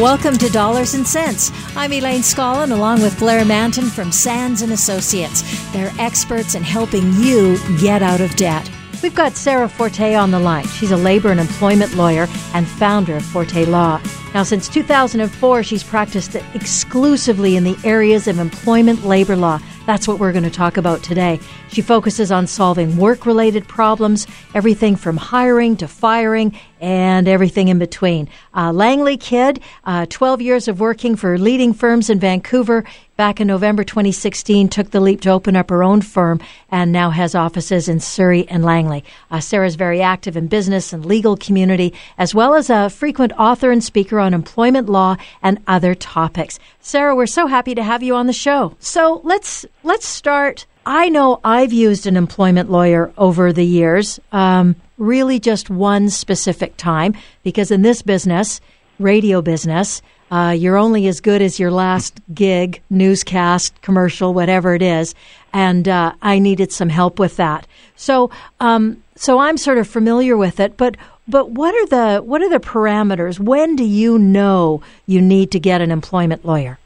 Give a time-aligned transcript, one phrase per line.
[0.00, 1.52] Welcome to Dollars and Cents.
[1.76, 5.42] I'm Elaine Scollin along with Blair Mantin from Sands and Associates.
[5.72, 8.66] They're experts in helping you get out of debt.
[9.02, 10.66] We've got Sarah Forte on the line.
[10.68, 14.00] She's a labor and employment lawyer and founder of Forte Law.
[14.32, 19.60] Now, since 2004, she's practiced exclusively in the areas of employment labor law.
[19.86, 21.40] That's what we're going to talk about today.
[21.70, 27.78] She focuses on solving work related problems, everything from hiring to firing and everything in
[27.78, 28.28] between.
[28.54, 32.84] Uh, Langley Kidd, uh, 12 years of working for leading firms in Vancouver.
[33.16, 36.40] Back in November 2016, took the leap to open up her own firm
[36.70, 39.04] and now has offices in Surrey and Langley.
[39.30, 43.70] Uh, Sarah's very active in business and legal community, as well as a frequent author
[43.70, 46.58] and speaker on employment law and other topics.
[46.80, 48.74] Sarah, we're so happy to have you on the show.
[48.80, 50.66] So let's let's start.
[50.86, 54.18] I know I've used an employment lawyer over the years.
[54.32, 58.60] Um, really just one specific time because in this business,
[58.98, 64.82] radio business, uh, you're only as good as your last gig, newscast, commercial, whatever it
[64.82, 65.14] is.
[65.52, 67.66] And uh, I needed some help with that.
[67.96, 70.76] So, um, so I'm sort of familiar with it.
[70.76, 73.38] But, but what are the what are the parameters?
[73.38, 76.78] When do you know you need to get an employment lawyer?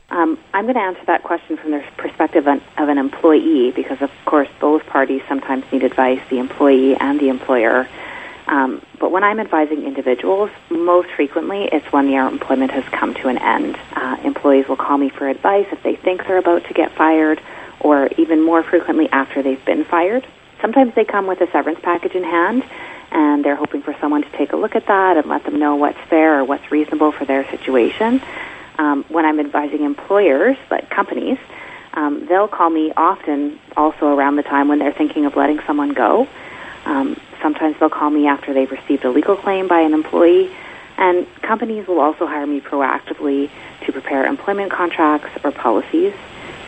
[0.54, 4.48] I'm going to answer that question from the perspective of an employee because, of course,
[4.60, 7.88] both parties sometimes need advice, the employee and the employer.
[8.46, 13.26] Um, but when I'm advising individuals, most frequently it's when their employment has come to
[13.26, 13.76] an end.
[13.96, 17.42] Uh, employees will call me for advice if they think they're about to get fired,
[17.80, 20.24] or even more frequently after they've been fired.
[20.60, 22.62] Sometimes they come with a severance package in hand,
[23.10, 25.74] and they're hoping for someone to take a look at that and let them know
[25.74, 28.22] what's fair or what's reasonable for their situation.
[28.78, 31.38] Um, when I'm advising employers, like companies,
[31.94, 35.94] um, they'll call me often also around the time when they're thinking of letting someone
[35.94, 36.26] go.
[36.84, 40.50] Um, sometimes they'll call me after they've received a legal claim by an employee.
[40.96, 43.50] And companies will also hire me proactively
[43.84, 46.14] to prepare employment contracts or policies.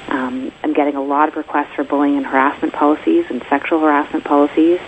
[0.09, 4.25] Um, I'm getting a lot of requests for bullying and harassment policies and sexual harassment
[4.25, 4.79] policies,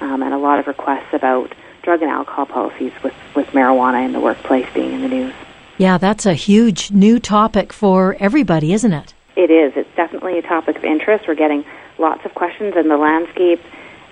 [0.00, 4.12] um, and a lot of requests about drug and alcohol policies with, with marijuana in
[4.12, 5.34] the workplace being in the news.
[5.78, 9.14] Yeah, that's a huge new topic for everybody, isn't it?
[9.36, 9.72] It is.
[9.76, 11.28] It's definitely a topic of interest.
[11.28, 11.64] We're getting
[11.98, 13.62] lots of questions, and the landscape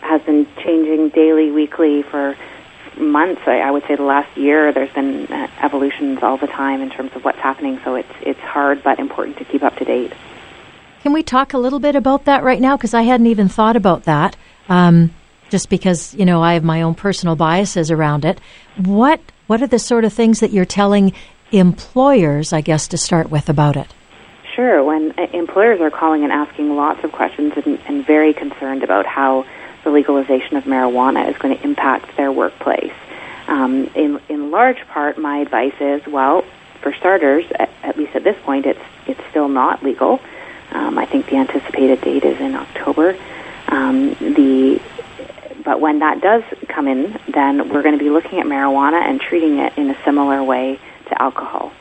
[0.00, 2.36] has been changing daily, weekly for
[2.96, 3.42] months.
[3.46, 6.90] I, I would say the last year, there's been uh, evolutions all the time in
[6.90, 7.80] terms of what's happening.
[7.84, 10.12] So it's it's hard but important to keep up to date.
[11.02, 12.76] Can we talk a little bit about that right now?
[12.76, 14.36] Because I hadn't even thought about that.
[14.68, 15.12] Um,
[15.50, 18.40] just because you know I have my own personal biases around it.
[18.76, 21.12] What what are the sort of things that you're telling
[21.52, 23.88] employers, I guess, to start with about it?
[24.54, 24.82] Sure.
[24.82, 29.06] When uh, employers are calling and asking lots of questions and, and very concerned about
[29.06, 29.44] how
[29.84, 32.92] the legalization of marijuana is going to impact their workplace.
[33.46, 36.44] Um, in, in large part, my advice is, well,
[36.80, 40.20] for starters, at, at least at this point, it's it's still not legal.
[40.72, 43.16] Um, I think the anticipated date is in October.
[43.68, 44.80] Um, the
[45.64, 49.20] but when that does come in, then we're going to be looking at marijuana and
[49.20, 51.72] treating it in a similar way to alcohol.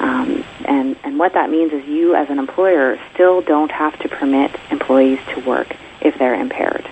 [0.00, 4.08] Um, and and what that means is you, as an employer, still don't have to
[4.08, 6.88] permit employees to work if they're impaired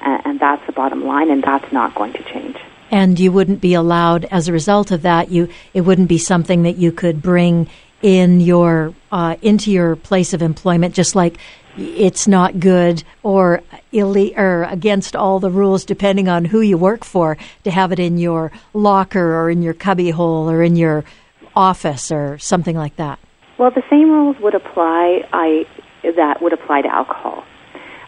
[0.00, 2.56] and, and that's the bottom line, and that's not going to change.
[2.90, 6.64] And you wouldn't be allowed, as a result of that, you it wouldn't be something
[6.64, 7.68] that you could bring
[8.02, 11.38] in your uh, into your place of employment, just like
[11.76, 13.62] it's not good or
[13.92, 18.00] ille- or against all the rules, depending on who you work for, to have it
[18.00, 21.04] in your locker or in your cubbyhole or in your
[21.60, 23.18] office or something like that.
[23.58, 25.28] Well, the same rules would apply.
[25.32, 25.66] I
[26.02, 27.44] that would apply to alcohol.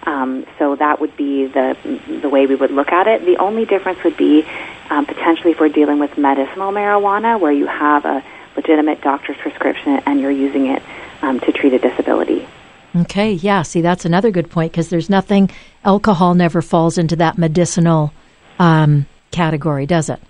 [0.05, 1.77] Um, so that would be the
[2.23, 3.25] the way we would look at it.
[3.27, 4.45] The only difference would be
[4.91, 8.25] um, potentially if we're dealing with medicinal marijuana, where you have a
[8.57, 10.83] legitimate doctor's prescription and you're using it
[11.21, 12.49] um, to treat a disability.
[12.95, 13.63] Okay, yeah.
[13.63, 15.51] See, that's another good point because there's nothing.
[15.85, 18.13] Alcohol never falls into that medicinal
[18.59, 20.21] um, category, does it?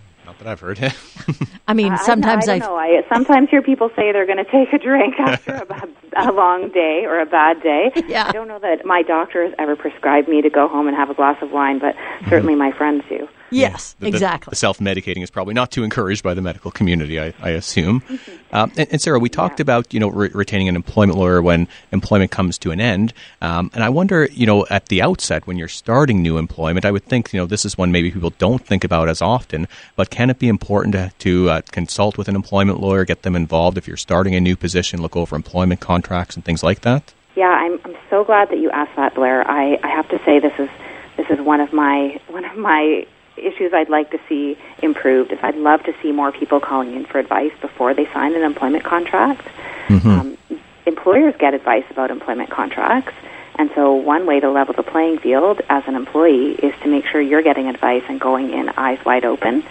[0.42, 0.78] That I've heard.
[1.68, 2.76] I mean, sometimes I, I know.
[2.76, 6.70] I sometimes hear people say they're going to take a drink after a, a, long
[6.70, 7.92] day or a bad day.
[8.08, 8.26] Yeah.
[8.26, 11.10] I don't know that my doctor has ever prescribed me to go home and have
[11.10, 11.94] a glass of wine, but
[12.28, 13.28] certainly my friends do.
[13.54, 14.50] Yes, the, exactly.
[14.50, 18.00] The, self medicating is probably not too encouraged by the medical community, I, I assume.
[18.00, 18.54] Mm-hmm.
[18.54, 19.64] Um, and, and, Sarah, we talked yeah.
[19.64, 23.70] about you know re- retaining an employment lawyer when employment comes to an end, um,
[23.74, 27.04] and I wonder you know at the outset when you're starting new employment, I would
[27.04, 30.30] think you know this is one maybe people don't think about as often, but can
[30.30, 33.86] it be important to, to uh, consult with an employment lawyer, get them involved if
[33.86, 37.12] you're starting a new position, look over employment contracts and things like that?
[37.34, 39.48] Yeah, I'm, I'm so glad that you asked that, Blair.
[39.50, 40.68] I, I have to say this is
[41.16, 43.06] this is one of my one of my
[43.36, 47.04] issues I'd like to see improved is I'd love to see more people calling in
[47.06, 49.46] for advice before they sign an employment contract.
[49.88, 50.08] Mm-hmm.
[50.08, 50.38] Um,
[50.86, 53.14] employers get advice about employment contracts,
[53.56, 57.06] and so one way to level the playing field as an employee is to make
[57.06, 59.64] sure you're getting advice and going in eyes wide open.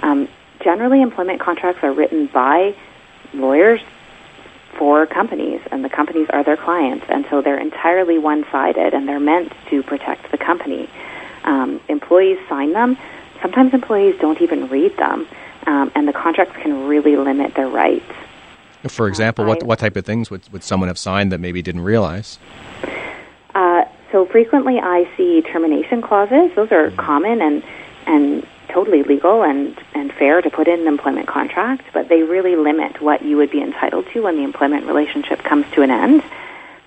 [0.00, 0.28] Um,
[0.60, 2.74] generally, employment contracts are written by
[3.32, 3.80] lawyers
[4.78, 9.08] for companies, and the companies are their clients, and so they're entirely one sided and
[9.08, 10.88] they're meant to protect the company
[11.44, 12.96] um, employees sign them.
[13.42, 15.26] Sometimes employees don't even read them,
[15.66, 18.12] um, and the contracts can really limit their rights.
[18.88, 21.82] For example, what what type of things would would someone have signed that maybe didn't
[21.82, 22.38] realize?
[23.54, 26.50] Uh, so frequently, I see termination clauses.
[26.56, 27.62] Those are common and
[28.06, 32.56] and totally legal and and fair to put in an employment contract, but they really
[32.56, 36.22] limit what you would be entitled to when the employment relationship comes to an end.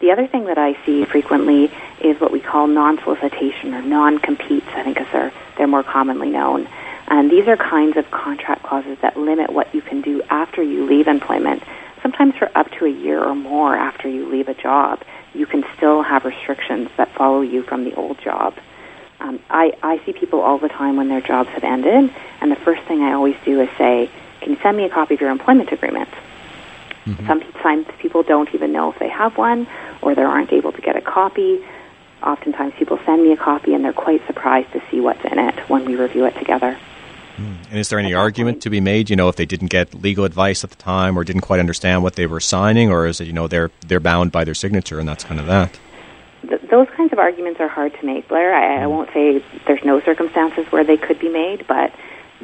[0.03, 1.71] The other thing that I see frequently
[2.01, 6.67] is what we call non-solicitation or non-competes, I think as they're, they're more commonly known.
[7.07, 10.85] And these are kinds of contract clauses that limit what you can do after you
[10.85, 11.63] leave employment.
[12.01, 15.01] Sometimes for up to a year or more after you leave a job,
[15.33, 18.55] you can still have restrictions that follow you from the old job.
[19.21, 22.57] Um, I, I see people all the time when their jobs have ended, and the
[22.57, 24.09] first thing I always do is say,
[24.41, 26.09] Can you send me a copy of your employment agreement?
[27.05, 27.27] Mm-hmm.
[27.27, 29.67] Sometimes people don't even know if they have one
[30.03, 31.63] or they aren't able to get a copy.
[32.21, 35.57] Oftentimes people send me a copy and they're quite surprised to see what's in it
[35.69, 36.77] when we review it together.
[37.35, 37.55] Hmm.
[37.71, 40.23] And is there any argument to be made, you know, if they didn't get legal
[40.23, 43.25] advice at the time or didn't quite understand what they were signing, or is it,
[43.25, 45.79] you know, they're they're bound by their signature and that's kind of that?
[46.47, 48.53] Th- those kinds of arguments are hard to make, Blair.
[48.53, 51.91] I, I won't say there's no circumstances where they could be made, but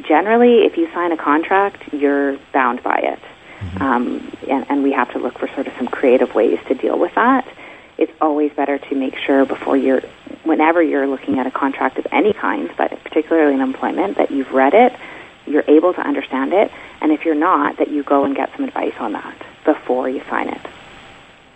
[0.07, 3.19] generally, if you sign a contract, you're bound by it.
[3.59, 3.81] Mm-hmm.
[3.81, 6.97] Um, and, and we have to look for sort of some creative ways to deal
[6.97, 7.47] with that.
[7.97, 10.01] It's always better to make sure before you're,
[10.43, 14.51] whenever you're looking at a contract of any kind, but particularly in employment, that you've
[14.51, 14.95] read it,
[15.45, 16.71] you're able to understand it,
[17.01, 19.35] and if you're not, that you go and get some advice on that
[19.65, 20.61] before you sign it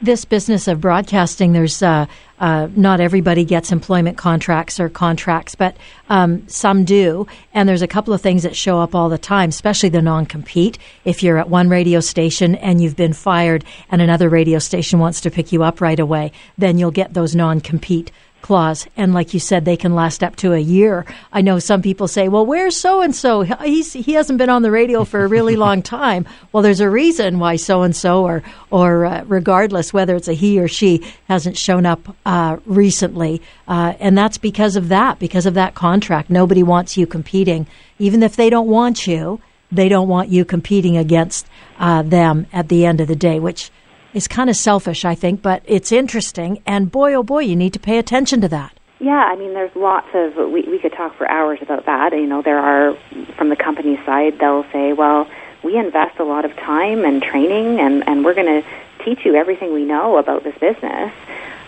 [0.04, 2.06] this business of broadcasting, there's uh,
[2.40, 5.78] uh, not everybody gets employment contracts or contracts, but
[6.10, 7.26] um, some do.
[7.54, 10.26] And there's a couple of things that show up all the time, especially the non
[10.26, 10.78] compete.
[11.06, 15.22] If you're at one radio station and you've been fired and another radio station wants
[15.22, 18.12] to pick you up right away, then you'll get those non compete
[18.44, 18.86] clause.
[18.96, 21.06] And like you said, they can last up to a year.
[21.32, 23.42] I know some people say, well, where's so and so?
[23.42, 26.28] He's he hasn't been on the radio for a really long time.
[26.52, 30.34] Well, there's a reason why so and so, or or uh, regardless whether it's a
[30.34, 35.48] he or she, hasn't shown up uh, recently, uh, and that's because of that, because
[35.48, 36.30] of that contract.
[36.30, 37.66] Nobody wants you competing,
[37.98, 39.42] even if they don't want you.
[39.72, 41.48] They don't want you competing against
[41.80, 43.72] uh, them at the end of the day, which
[44.14, 46.62] is kind of selfish, I think, but it's interesting.
[46.66, 48.78] And boy, oh boy, you need to pay attention to that.
[49.00, 52.14] Yeah, I mean, there's lots of, we, we could talk for hours about that.
[52.14, 52.96] You know, there are,
[53.38, 55.28] from the company side, they'll say, well,
[55.64, 58.68] we invest a lot of time and training, and, and we're going to
[59.04, 61.12] teach you everything we know about this business.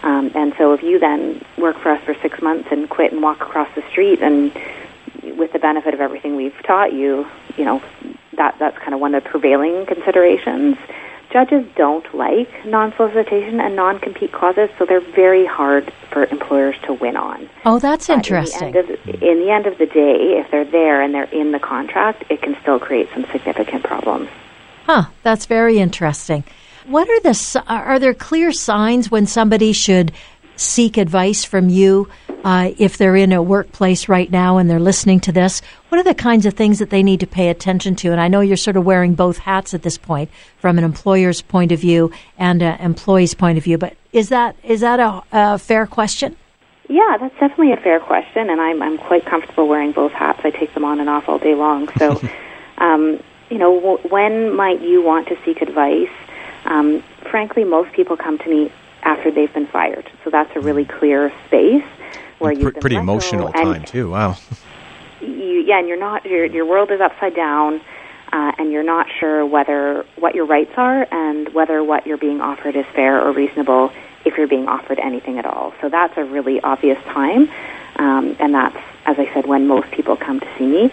[0.04, 3.22] Um, and so if you then work for us for six months and quit and
[3.22, 4.54] walk across the street and
[5.38, 7.26] with the benefit of everything we've taught you,
[7.58, 7.82] you know,
[8.38, 10.78] that that's kind of one of the prevailing considerations
[11.36, 17.18] judges don't like non-solicitation and non-compete clauses, so they're very hard for employers to win
[17.18, 17.50] on.
[17.66, 18.70] Oh, that's interesting.
[18.70, 21.52] In the, of, in the, end of the day, if they're there and they're in
[21.52, 24.30] the contract, it can still create some significant problems.
[24.86, 26.46] Huh, that's very interesting.
[26.86, 30.14] What are the are there clear signs when somebody should
[30.56, 32.08] seek advice from you
[32.46, 35.62] uh, if they're in a workplace right now and they're listening to this?
[35.90, 38.12] What are the kinds of things that they need to pay attention to?
[38.12, 41.42] And I know you're sort of wearing both hats at this point, from an employer's
[41.42, 43.80] point of view and an employee's point of view.
[43.80, 46.38] But is that is that a, a fair question?
[46.88, 50.42] Yeah, that's definitely a fair question, and I'm I'm quite comfortable wearing both hats.
[50.44, 51.90] I take them on and off all day long.
[51.98, 52.22] So,
[52.78, 56.12] um, you know, w- when might you want to seek advice?
[56.66, 58.72] Um, frankly, most people come to me
[59.02, 60.12] after they've been fired.
[60.24, 61.84] So that's a really clear space
[62.40, 64.12] where you pr- pretty emotional time too.
[64.12, 64.38] Wow.
[65.22, 67.82] You, yeah, and you're not your your world is upside down,
[68.32, 72.42] uh, and you're not sure whether what your rights are and whether what you're being
[72.42, 73.92] offered is fair or reasonable
[74.26, 75.74] if you're being offered anything at all.
[75.82, 77.50] So that's a really obvious time.
[77.96, 80.92] um, and that's, as I said, when most people come to see me.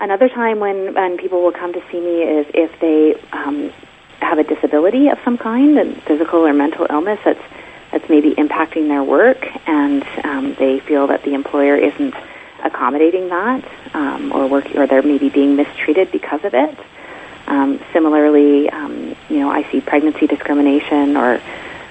[0.00, 3.72] Another time when, when people will come to see me is if they um,
[4.20, 7.40] have a disability of some kind, a physical or mental illness that's
[7.92, 12.14] that's maybe impacting their work, and um, they feel that the employer isn't
[12.62, 16.78] accommodating that, um, or work, or they're maybe being mistreated because of it.
[17.46, 21.40] Um, similarly, um, you know, I see pregnancy discrimination or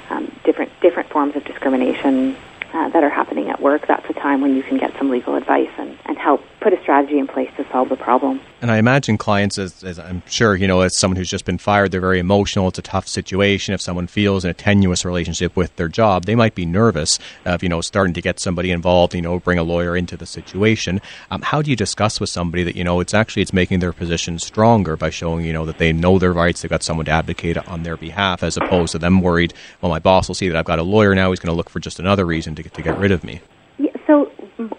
[0.09, 2.37] um, different different forms of discrimination
[2.73, 5.35] uh, that are happening at work, that's a time when you can get some legal
[5.35, 8.39] advice and, and help put a strategy in place to solve the problem.
[8.61, 11.57] And I imagine clients, as, as, I'm sure, you know, as someone who's just been
[11.57, 12.67] fired, they're very emotional.
[12.67, 13.73] It's a tough situation.
[13.73, 17.63] If someone feels in a tenuous relationship with their job, they might be nervous of,
[17.63, 20.99] you know, starting to get somebody involved, you know, bring a lawyer into the situation.
[21.31, 23.93] Um, how do you discuss with somebody that, you know, it's actually, it's making their
[23.93, 27.11] position stronger by showing, you know, that they know their rights, they've got someone to
[27.11, 30.57] advocate on their behalf, as opposed to them worried, well, my boss will see that
[30.57, 32.81] I've got a lawyer now, he's going to look for just another reason to, to
[32.81, 33.41] get rid of me.
[33.77, 34.31] Yeah, so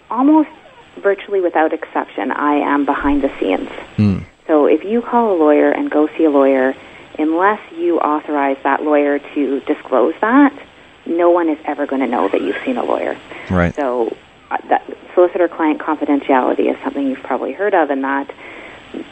[0.09, 0.49] almost
[0.97, 3.69] virtually without exception, I am behind the scenes.
[3.97, 4.25] Mm.
[4.47, 6.75] So if you call a lawyer and go see a lawyer,
[7.17, 10.53] unless you authorize that lawyer to disclose that,
[11.05, 13.17] no one is ever going to know that you've seen a lawyer.
[13.49, 13.73] Right.
[13.75, 14.15] So
[14.49, 14.83] uh, that
[15.13, 18.33] solicitor-client confidentiality is something you've probably heard of, and that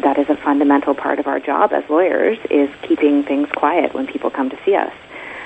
[0.01, 4.07] that is a fundamental part of our job as lawyers is keeping things quiet when
[4.07, 4.93] people come to see us.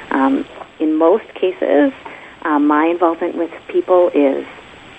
[0.09, 0.45] Um,
[0.79, 1.93] in most cases,
[2.43, 4.45] um, my involvement with people is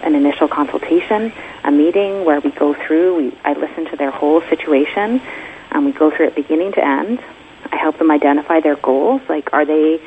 [0.03, 1.33] an initial consultation,
[1.63, 5.21] a meeting where we go through, we, I listen to their whole situation,
[5.71, 7.23] and we go through it beginning to end.
[7.71, 10.01] I help them identify their goals, like are they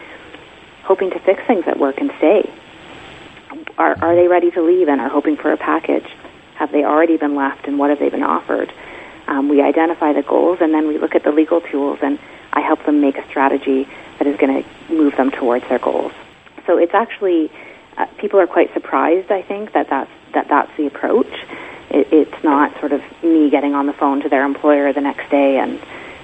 [0.84, 2.50] hoping to fix things at work and stay?
[3.78, 6.08] Are, are they ready to leave and are hoping for a package?
[6.56, 8.72] Have they already been left and what have they been offered?
[9.28, 12.18] Um, we identify the goals and then we look at the legal tools and
[12.54, 16.14] I help them make a strategy that is going to move them towards their goals.
[16.68, 17.50] So it's actually
[17.98, 19.32] uh, people are quite surprised.
[19.32, 21.32] I think that that's that that's the approach.
[21.90, 25.32] It, it's not sort of me getting on the phone to their employer the next
[25.32, 25.80] day and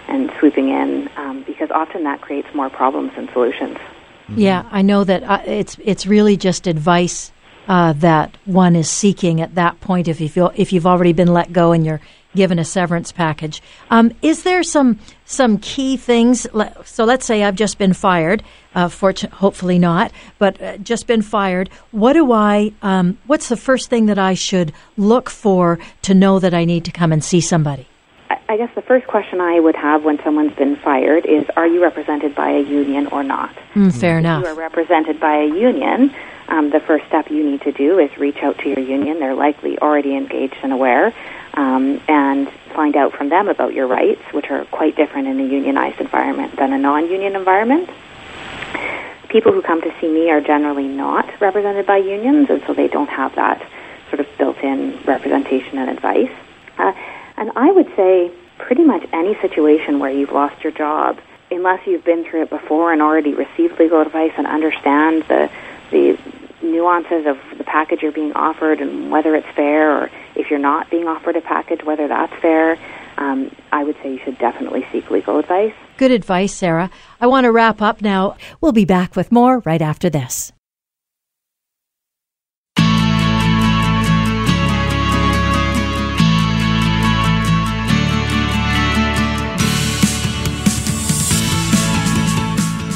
[0.07, 3.77] and swooping in um, because often that creates more problems than solutions.
[4.35, 7.31] Yeah, I know that uh, it's it's really just advice
[7.67, 11.33] uh, that one is seeking at that point if you feel if you've already been
[11.33, 12.01] let go and you're
[12.35, 13.61] given a severance package.
[13.89, 16.47] Um, is there some some key things?
[16.85, 18.43] So let's say I've just been fired.
[18.75, 21.69] Uh, hopefully not, but uh, just been fired.
[21.91, 22.73] What do I?
[22.81, 26.85] Um, what's the first thing that I should look for to know that I need
[26.85, 27.87] to come and see somebody?
[28.49, 31.81] I guess the first question I would have when someone's been fired is, are you
[31.81, 33.55] represented by a union or not?
[33.73, 34.43] Mm, fair if enough.
[34.43, 36.13] you are represented by a union,
[36.49, 39.19] um, the first step you need to do is reach out to your union.
[39.19, 41.13] They're likely already engaged and aware
[41.53, 45.43] um, and find out from them about your rights, which are quite different in a
[45.43, 47.89] unionized environment than a non-union environment.
[49.29, 52.87] People who come to see me are generally not represented by unions, and so they
[52.87, 53.61] don't have that
[54.09, 56.31] sort of built-in representation and advice.
[56.77, 56.93] Uh,
[57.37, 61.19] and I would say pretty much any situation where you've lost your job,
[61.51, 65.49] unless you've been through it before and already received legal advice and understand the
[65.91, 66.17] the
[66.63, 70.89] nuances of the package you're being offered and whether it's fair or if you're not
[70.89, 72.77] being offered a package, whether that's fair,
[73.17, 75.73] um, I would say you should definitely seek legal advice.
[75.97, 76.89] Good advice, Sarah.
[77.21, 78.37] I want to wrap up now.
[78.61, 80.51] We'll be back with more right after this.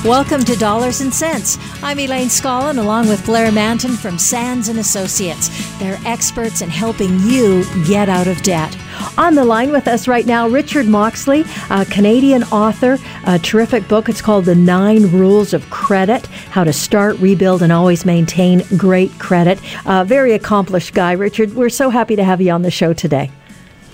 [0.07, 1.57] Welcome to Dollars and Cents.
[1.83, 5.49] I'm Elaine Scollin along with Blair Mantin from Sands and Associates.
[5.79, 8.73] They're experts in helping you get out of debt.
[9.17, 14.07] On the line with us right now, Richard Moxley, a Canadian author, a terrific book.
[14.07, 19.11] It's called The Nine Rules of Credit How to Start, Rebuild, and Always Maintain Great
[19.19, 19.59] Credit.
[19.85, 21.53] A very accomplished guy, Richard.
[21.53, 23.29] We're so happy to have you on the show today.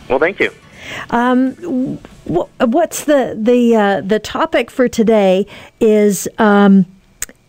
[0.07, 0.51] Well, thank you.
[1.09, 1.53] Um,
[2.25, 5.45] what's the the uh, the topic for today
[5.79, 6.27] is.
[6.37, 6.85] Um,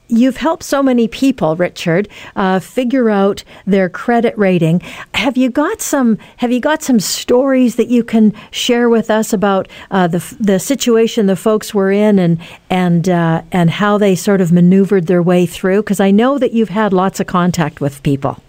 [0.09, 4.81] you've helped so many people, Richard, uh, figure out their credit rating.
[5.15, 6.19] Have you got some?
[6.39, 10.59] Have you got some stories that you can share with us about uh, the the
[10.59, 12.39] situation the folks were in and
[12.71, 15.83] and uh, and how they sort of maneuvered their way through?
[15.83, 18.43] Because I know that you've had lots of contact with people.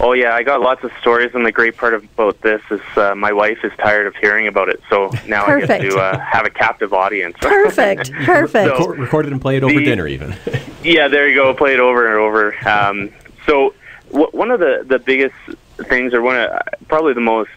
[0.00, 3.14] Oh yeah, I got lots of stories, and the great part about this is uh,
[3.14, 6.46] my wife is tired of hearing about it, so now I get to uh, have
[6.46, 7.36] a captive audience.
[7.40, 8.76] perfect, perfect.
[8.76, 10.34] So, Record it and play it over the, dinner, even.
[10.82, 11.54] yeah, there you go.
[11.54, 12.68] Play it over and over.
[12.68, 13.12] Um,
[13.46, 13.74] so
[14.10, 15.36] w- one of the the biggest
[15.84, 16.50] things, or one of
[16.88, 17.50] probably the most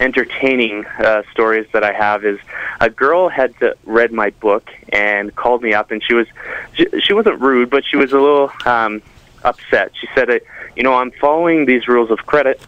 [0.00, 2.38] entertaining uh, stories that I have is
[2.80, 6.26] a girl had read my book and called me up, and she was
[6.74, 8.52] she, she wasn't rude, but she was a little.
[8.66, 9.02] Um,
[9.44, 9.92] upset.
[10.00, 10.40] She said,
[10.76, 12.60] "You know, I'm following these rules of credit,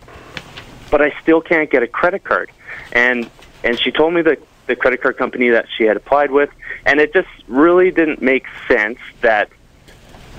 [0.90, 2.50] but I still can't get a credit card."
[2.92, 3.30] And
[3.64, 6.50] and she told me the the credit card company that she had applied with,
[6.86, 9.50] and it just really didn't make sense that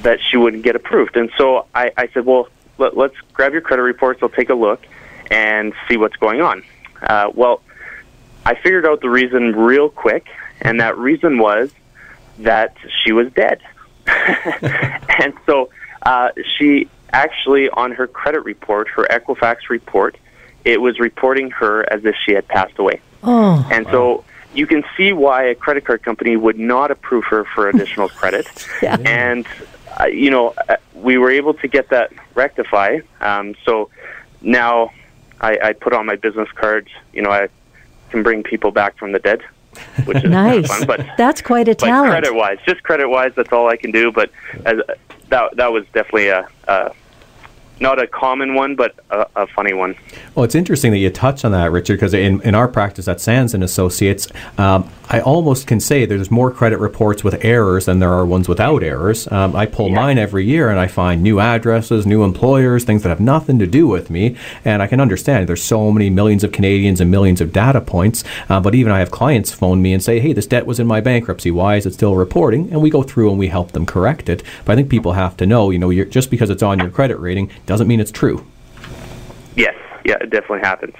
[0.02, 1.16] that she wouldn't get approved.
[1.16, 2.48] And so I, I said, "Well,
[2.78, 4.22] let, let's grab your credit reports.
[4.24, 4.86] I'll take a look
[5.30, 6.63] and see what's going on."
[7.02, 7.62] Uh, well,
[8.46, 10.28] I figured out the reason real quick,
[10.62, 11.72] and that reason was
[12.40, 13.62] that she was dead.
[14.08, 15.70] and so
[16.03, 20.17] uh, she actually, on her credit report, her Equifax report,
[20.65, 23.01] it was reporting her as if she had passed away.
[23.24, 23.67] Oh.
[23.72, 27.69] And so you can see why a credit card company would not approve her for
[27.69, 28.48] additional credit.
[28.81, 28.98] Yeah.
[29.05, 29.48] And,
[30.00, 33.03] uh, you know, uh, we were able to get that rectified.
[33.22, 33.89] Um, so
[34.41, 34.91] now
[35.41, 37.50] I, I put on my business card, you know, I
[38.10, 39.41] can bring people back from the dead.
[40.05, 40.67] Which is Nice.
[40.67, 42.12] fun, but That's quite a talent.
[42.12, 44.12] credit wise, just credit wise, that's all I can do.
[44.12, 44.29] But
[44.65, 44.77] as,
[45.34, 46.92] that that was definitely a, a
[47.84, 49.96] not a common one, but a, a funny one.
[50.34, 53.22] Well, it's interesting that you touch on that, Richard, because in, in our practice at
[53.22, 58.00] Sands and Associates, um, I almost can say there's more credit reports with errors than
[58.00, 59.32] there are ones without errors.
[59.32, 63.10] Um, I pull mine every year and I find new addresses, new employers, things that
[63.10, 64.36] have nothing to do with me.
[64.66, 68.24] And I can understand there's so many millions of Canadians and millions of data points.
[68.50, 70.88] Uh, but even I have clients phone me and say, hey, this debt was in
[70.88, 71.52] my bankruptcy.
[71.52, 72.72] Why is it still reporting?
[72.72, 74.42] And we go through and we help them correct it.
[74.63, 76.90] But I think people have to know, you know, you're, just because it's on your
[76.90, 78.46] credit rating doesn't mean it's true.
[79.56, 79.74] Yes,
[80.06, 80.94] yeah, it definitely happens.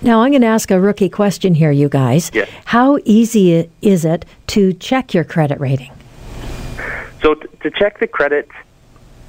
[0.00, 2.30] Now, I'm going to ask a rookie question here, you guys.
[2.32, 2.48] Yes.
[2.66, 5.90] How easy is it to check your credit rating?
[7.20, 8.48] So t- to check the credit,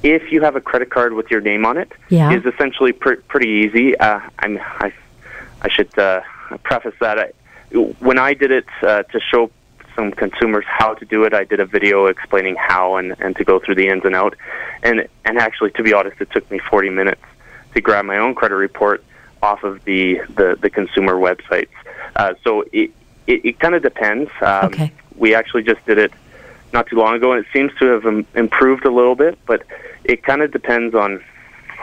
[0.04, 2.30] if you have a credit card with your name on it, Yeah.
[2.32, 3.98] is essentially pr- pretty easy.
[3.98, 4.92] Uh, I'm, I,
[5.62, 6.20] I should uh,
[6.62, 7.18] preface that.
[7.18, 7.32] I,
[7.98, 9.50] when I did it uh, to show
[9.94, 13.44] some consumers how to do it, I did a video explaining how and, and to
[13.44, 14.34] go through the ins and out.
[14.82, 17.22] And and actually, to be honest, it took me 40 minutes
[17.74, 19.04] to grab my own credit report
[19.42, 21.68] off of the the, the consumer websites.
[22.16, 22.90] Uh, so it
[23.26, 24.30] it, it kind of depends.
[24.40, 24.92] Um, Okay.
[25.16, 26.12] We actually just did it
[26.72, 29.38] not too long ago, and it seems to have um, improved a little bit.
[29.46, 29.62] But
[30.02, 31.22] it kind of depends on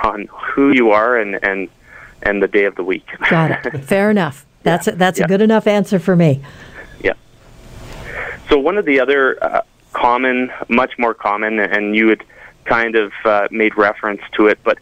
[0.03, 1.69] on who you are and and
[2.23, 3.07] and the day of the week.
[3.29, 3.79] Got it.
[3.85, 4.45] Fair enough.
[4.63, 6.41] That's a, that's a good enough answer for me.
[8.51, 9.61] So one of the other uh,
[9.93, 12.21] common, much more common, and you had
[12.65, 14.77] kind of uh, made reference to it, but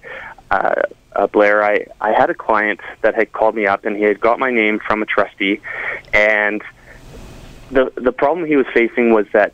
[0.50, 0.82] uh,
[1.16, 4.20] uh, Blair, I, I had a client that had called me up and he had
[4.20, 5.62] got my name from a trustee,
[6.14, 6.64] and
[7.70, 9.54] the the problem he was facing was that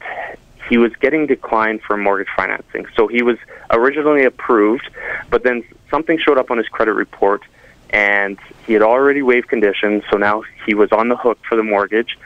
[0.70, 2.86] he was getting declined for mortgage financing.
[2.96, 3.38] So he was
[3.70, 4.90] originally approved,
[5.30, 7.42] but then something showed up on his credit report,
[7.90, 10.04] and he had already waived conditions.
[10.12, 12.18] So now he was on the hook for the mortgage,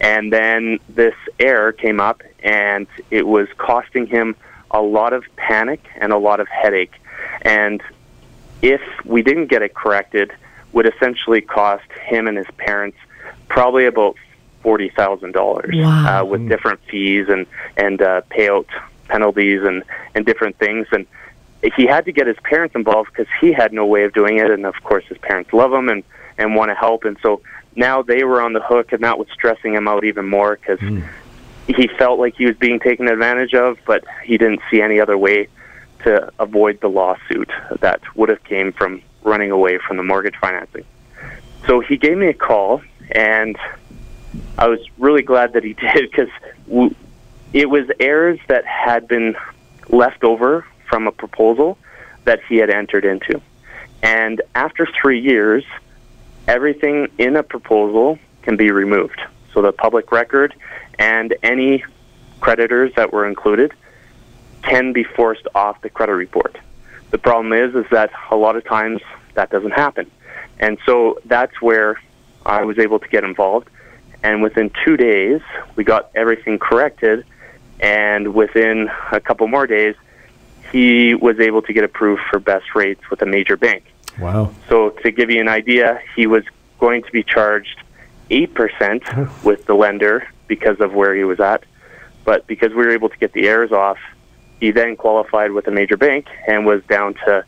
[0.00, 4.36] and then this error came up, and it was costing him
[4.70, 6.92] a lot of panic and a lot of headache.
[7.42, 7.82] And
[8.62, 10.32] if we didn't get it corrected,
[10.72, 12.98] would essentially cost him and his parents
[13.48, 14.16] probably about
[14.62, 16.20] forty thousand dollars Wow.
[16.20, 18.66] uh, with different fees and and uh, payout
[19.08, 19.82] penalties and
[20.14, 20.86] and different things.
[20.92, 21.06] And
[21.76, 24.50] he had to get his parents involved because he had no way of doing it.
[24.50, 26.04] And of course, his parents love him and
[26.38, 27.04] and want to help.
[27.04, 27.40] And so
[27.74, 30.78] now they were on the hook, and that was stressing him out even more because
[30.80, 31.00] hmm.
[31.66, 35.18] he felt like he was being taken advantage of, but he didn't see any other
[35.18, 35.48] way
[36.04, 40.84] to avoid the lawsuit that would have came from running away from the mortgage financing.
[41.66, 43.58] So he gave me a call, and
[44.56, 46.30] I was really glad that he did because
[46.68, 46.94] w-
[47.52, 49.34] it was errors that had been
[49.88, 51.78] left over from a proposal
[52.24, 53.40] that he had entered into.
[54.02, 55.64] And after three years,
[56.46, 59.20] everything in a proposal can be removed.
[59.52, 60.54] So the public record
[60.98, 61.84] and any
[62.40, 63.72] creditors that were included
[64.62, 66.56] can be forced off the credit report.
[67.10, 69.00] The problem is is that a lot of times
[69.34, 70.10] that doesn't happen.
[70.58, 72.00] And so that's where
[72.44, 73.68] I was able to get involved
[74.22, 75.40] and within 2 days
[75.76, 77.24] we got everything corrected
[77.80, 79.94] and within a couple more days
[80.72, 83.84] he was able to get approved for best rates with a major bank.
[84.18, 84.52] Wow.
[84.68, 86.44] So to give you an idea, he was
[86.78, 87.80] going to be charged
[88.30, 91.64] 8% with the lender because of where he was at.
[92.24, 93.98] But because we were able to get the errors off,
[94.60, 97.44] he then qualified with a major bank and was down to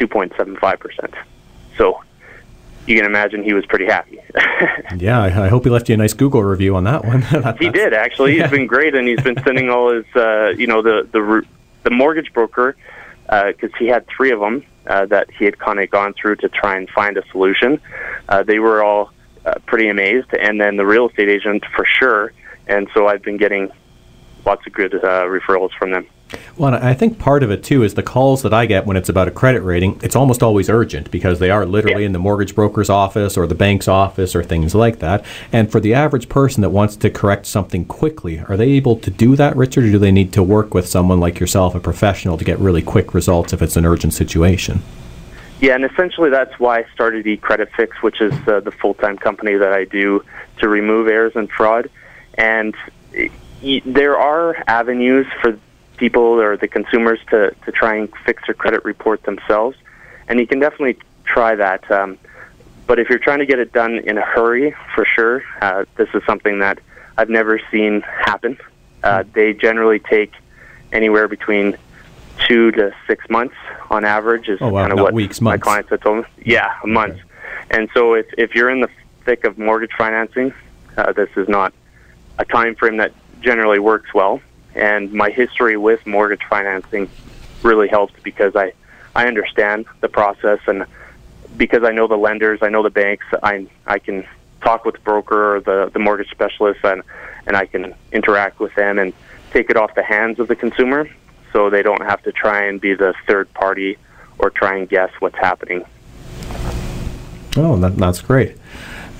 [0.00, 1.14] 2.75%.
[1.76, 2.02] So
[2.86, 4.18] you can imagine he was pretty happy.
[4.96, 7.20] Yeah, I, I hope he left you a nice Google review on that one.
[7.32, 8.38] That- he did actually.
[8.38, 11.44] He's been great, and he's been sending all his, uh, you know, the the
[11.84, 12.76] the mortgage broker
[13.26, 16.48] because he had three of them uh, that he had kind of gone through to
[16.48, 17.80] try and find a solution.
[18.28, 19.12] Uh, they were all
[19.46, 22.32] uh, pretty amazed, and then the real estate agent for sure.
[22.66, 23.70] And so I've been getting
[24.44, 26.06] lots of good uh, referrals from them.
[26.56, 29.08] Well, I think part of it too is the calls that I get when it's
[29.08, 29.98] about a credit rating.
[30.02, 32.06] It's almost always urgent because they are literally yeah.
[32.06, 35.24] in the mortgage broker's office or the bank's office or things like that.
[35.52, 39.10] And for the average person that wants to correct something quickly, are they able to
[39.10, 42.38] do that, Richard, or do they need to work with someone like yourself, a professional,
[42.38, 44.82] to get really quick results if it's an urgent situation?
[45.60, 49.54] Yeah, and essentially that's why I started eCredit Fix, which is uh, the full-time company
[49.54, 50.24] that I do
[50.58, 51.90] to remove errors and fraud.
[52.34, 52.76] And
[53.84, 55.58] there are avenues for
[55.96, 59.76] people or the consumers to, to try and fix their credit report themselves.
[60.28, 61.90] And you can definitely try that.
[61.90, 62.18] Um,
[62.86, 66.08] but if you're trying to get it done in a hurry, for sure, uh, this
[66.14, 66.78] is something that
[67.16, 68.58] I've never seen happen.
[69.02, 70.32] Uh, they generally take
[70.92, 71.76] anywhere between
[72.46, 73.54] two to six months
[73.90, 74.82] on average is oh, wow.
[74.82, 76.24] kind of Not what weeks, my clients have told me.
[76.44, 77.14] Yeah, a month.
[77.14, 77.22] Okay.
[77.70, 78.88] And so if, if you're in the
[79.24, 80.52] thick of mortgage financing,
[80.96, 81.72] uh, this is not
[82.38, 84.40] a time frame that generally works well
[84.74, 87.08] and my history with mortgage financing
[87.62, 88.72] really helped because I
[89.16, 90.84] I understand the process and
[91.56, 94.26] because I know the lenders, I know the banks, I I can
[94.62, 97.02] talk with the broker or the the mortgage specialist and
[97.46, 99.12] and I can interact with them and
[99.52, 101.08] take it off the hands of the consumer
[101.52, 103.96] so they don't have to try and be the third party
[104.38, 105.84] or try and guess what's happening.
[107.56, 108.56] Oh, that, that's great.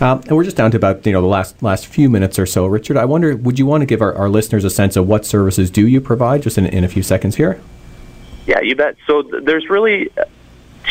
[0.04, 2.44] Um, and we're just down to about you know the last last few minutes or
[2.44, 2.66] so.
[2.66, 5.24] Richard, I wonder, would you want to give our, our listeners a sense of what
[5.24, 7.58] services do you provide, just in, in a few seconds here?
[8.46, 8.96] Yeah, you bet.
[9.06, 10.10] So th- there's really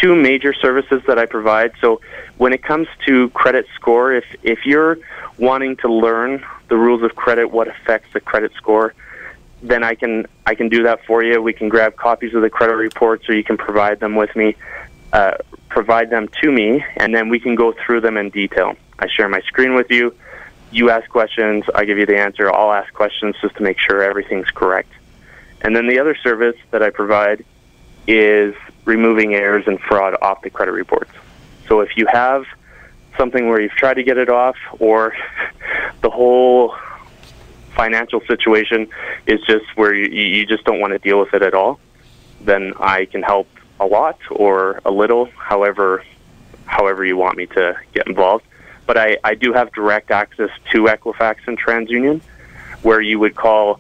[0.02, 1.74] two major services that I provide.
[1.80, 2.02] So
[2.38, 4.98] when it comes to credit score, if if you're
[5.38, 8.96] wanting to learn the rules of credit, what affects the credit score,
[9.62, 11.40] then I can I can do that for you.
[11.40, 14.56] We can grab copies of the credit reports, or you can provide them with me.
[15.12, 15.38] Uh,
[15.70, 18.76] provide them to me, and then we can go through them in detail.
[19.00, 20.16] I share my screen with you.
[20.72, 22.52] You ask questions, I give you the answer.
[22.52, 24.92] I'll ask questions just to make sure everything's correct.
[25.62, 27.46] And then the other service that I provide
[28.08, 31.12] is removing errors and fraud off the credit reports.
[31.68, 32.46] So if you have
[33.18, 35.16] something where you've tried to get it off, or
[36.02, 36.76] the whole
[37.76, 38.88] financial situation
[39.26, 41.80] is just where you, you just don't want to deal with it at all,
[42.42, 43.48] then I can help
[43.80, 46.04] a lot or a little, however,
[46.66, 48.46] however you want me to get involved.
[48.86, 52.22] But I, I do have direct access to Equifax and TransUnion,
[52.82, 53.80] where you would call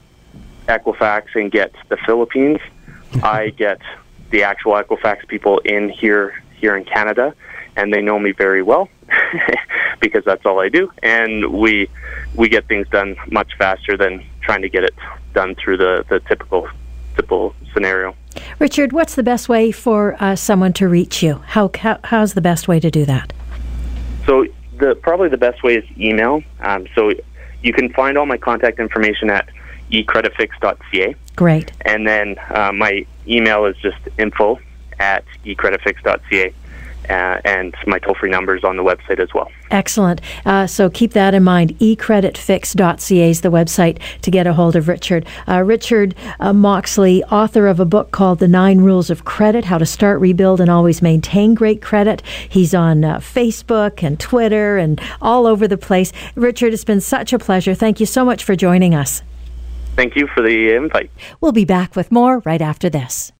[0.68, 2.60] Equifax and get the Philippines.
[3.24, 3.82] I get
[4.30, 7.36] the actual Equifax people in here here in Canada,
[7.76, 8.88] and they know me very well
[10.00, 11.89] because that's all I do, and we
[12.36, 14.96] we get things done much faster than trying to get it
[15.34, 16.68] done through the the typical
[17.16, 18.16] typical scenario.
[18.60, 21.36] Richard, what's the best way for uh, someone to reach you?
[21.46, 23.34] How, how, how's the best way to do that?
[24.26, 24.48] So
[24.84, 26.43] the probably the best way is email.
[26.60, 27.12] Um, so
[27.62, 29.50] you can find all my contact information at
[29.91, 31.15] ecreditfix.ca.
[31.36, 31.72] Great.
[31.86, 34.60] And then uh, my email is just info
[35.00, 36.54] at ecreditfix.ca
[37.10, 39.52] uh, and my toll free number is on the website as well.
[39.72, 40.22] Excellent.
[40.46, 41.78] Uh, so keep that in mind.
[41.80, 45.26] eCreditFix.ca is the website to get a hold of Richard.
[45.48, 49.78] Uh, Richard uh, Moxley, author of a book called The Nine Rules of Credit How
[49.78, 52.22] to Start, Rebuild, and Always Maintain Great Credit.
[52.48, 56.13] He's on uh, Facebook and Twitter and all over the place.
[56.36, 57.74] Richard, it's been such a pleasure.
[57.74, 59.24] Thank you so much for joining us.
[59.96, 61.12] Thank you for the invite.
[61.42, 63.33] We'll be back with more right after this.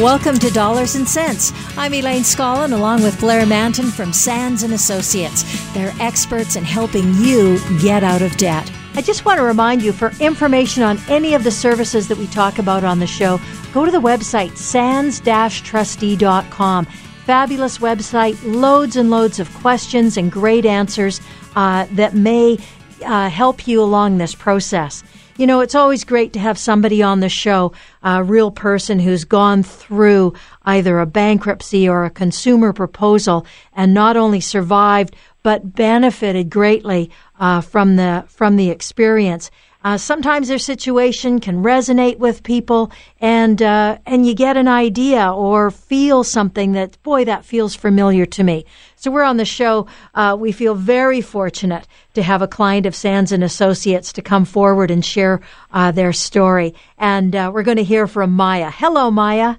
[0.00, 1.52] Welcome to Dollars and Cents.
[1.76, 5.44] I'm Elaine Scollin along with Blair Mantin from Sands and Associates.
[5.74, 8.72] They're experts in helping you get out of debt.
[8.94, 12.28] I just want to remind you for information on any of the services that we
[12.28, 13.38] talk about on the show,
[13.74, 16.86] go to the website sands-trustee.com.
[17.26, 21.20] Fabulous website, loads and loads of questions and great answers
[21.56, 22.56] uh, that may
[23.04, 25.04] uh, help you along this process.
[25.40, 27.72] You know, it's always great to have somebody on the show,
[28.02, 30.34] a real person who's gone through
[30.66, 37.62] either a bankruptcy or a consumer proposal and not only survived but benefited greatly uh,
[37.62, 39.50] from the from the experience.
[39.82, 45.32] Uh, sometimes their situation can resonate with people, and uh, and you get an idea
[45.32, 48.66] or feel something that boy that feels familiar to me.
[48.96, 49.86] So we're on the show.
[50.14, 54.44] Uh, we feel very fortunate to have a client of Sands and Associates to come
[54.44, 55.40] forward and share
[55.72, 58.70] uh, their story, and uh, we're going to hear from Maya.
[58.70, 59.56] Hello, Maya.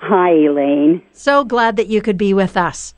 [0.00, 1.00] Hi, Elaine.
[1.12, 2.94] So glad that you could be with us.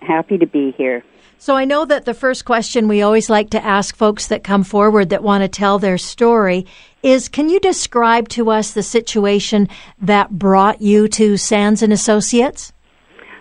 [0.00, 1.02] Happy to be here.
[1.40, 4.64] So I know that the first question we always like to ask folks that come
[4.64, 6.66] forward that want to tell their story
[7.00, 9.68] is can you describe to us the situation
[10.02, 12.72] that brought you to Sands and Associates?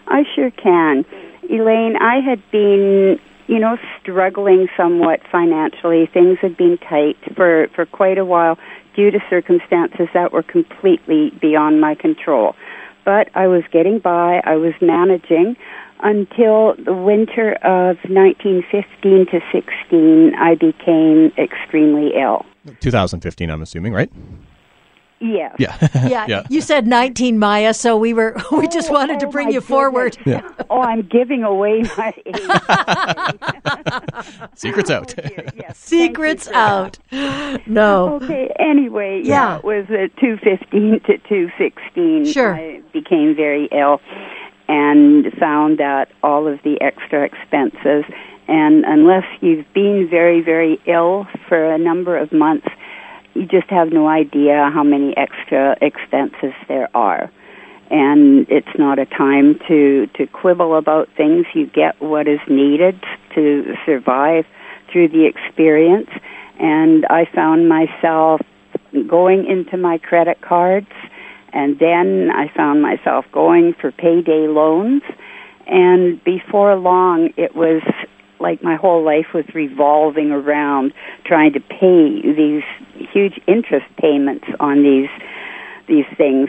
[0.08, 1.06] I sure can.
[1.50, 6.08] Elaine, I had been, you know, struggling somewhat financially.
[6.14, 8.60] Things had been tight for, for quite a while
[8.96, 12.56] due to circumstances that were completely beyond my control.
[13.06, 15.56] But I was getting by, I was managing
[16.02, 22.46] until the winter of 1915 to 16, I became extremely ill.
[22.82, 24.12] 2015, I'm assuming, right?
[25.20, 25.56] Yes.
[25.58, 25.76] Yeah.
[26.08, 26.26] Yeah.
[26.28, 26.44] yeah.
[26.50, 29.54] You said 19, Maya, so we were we just oh, wanted to oh bring you
[29.62, 29.68] goodness.
[29.70, 30.18] forward.
[30.26, 30.48] Yeah.
[30.70, 32.36] Oh, I'm giving away my age.
[34.56, 35.16] Secrets out.
[35.18, 35.24] Oh.
[35.56, 36.62] Yes, Secrets thank you
[37.10, 37.54] for that.
[37.62, 37.68] out.
[37.68, 38.16] No.
[38.22, 38.54] Okay.
[38.60, 39.54] Anyway, Yeah.
[39.54, 42.26] yeah, it was uh, two fifteen to two sixteen.
[42.26, 42.54] Sure.
[42.56, 44.00] I became very ill,
[44.68, 48.04] and found that all of the extra expenses,
[48.48, 52.68] and unless you've been very very ill for a number of months,
[53.34, 57.32] you just have no idea how many extra expenses there are.
[57.90, 61.46] And it's not a time to to quibble about things.
[61.54, 63.02] You get what is needed
[63.36, 64.46] to survive
[64.92, 66.10] through the experience.
[66.60, 68.42] And I found myself
[69.08, 70.92] going into my credit cards,
[71.58, 75.02] and then I found myself going for payday loans.
[75.66, 77.82] And before long, it was
[78.40, 80.94] like my whole life was revolving around
[81.26, 82.62] trying to pay these
[83.12, 85.10] huge interest payments on these
[85.88, 86.48] these things.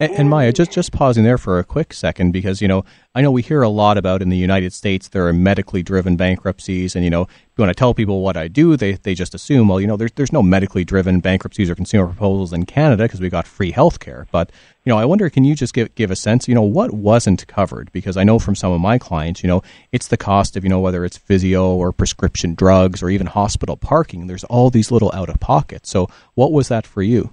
[0.00, 2.84] And, and Maya, just just pausing there for a quick second, because you know
[3.14, 6.16] I know we hear a lot about in the United States there are medically driven
[6.16, 9.68] bankruptcies, and you know when I tell people what I do, they they just assume,
[9.68, 13.20] well, you know, there's there's no medically driven bankruptcies or consumer proposals in Canada because
[13.20, 14.28] we got free health care.
[14.30, 14.52] But
[14.84, 17.46] you know, I wonder, can you just give give a sense, you know, what wasn't
[17.48, 17.90] covered?
[17.92, 20.70] Because I know from some of my clients, you know, it's the cost of you
[20.70, 24.28] know whether it's physio or prescription drugs or even hospital parking.
[24.28, 25.90] There's all these little out of pockets.
[25.90, 27.30] So what was that for you?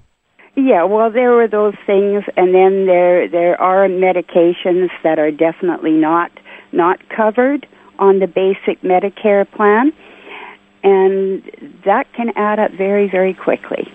[0.55, 5.91] Yeah, well, there were those things, and then there there are medications that are definitely
[5.91, 6.31] not
[6.71, 7.67] not covered
[7.99, 9.91] on the basic Medicare plan,
[10.83, 11.43] and
[11.85, 13.91] that can add up very very quickly.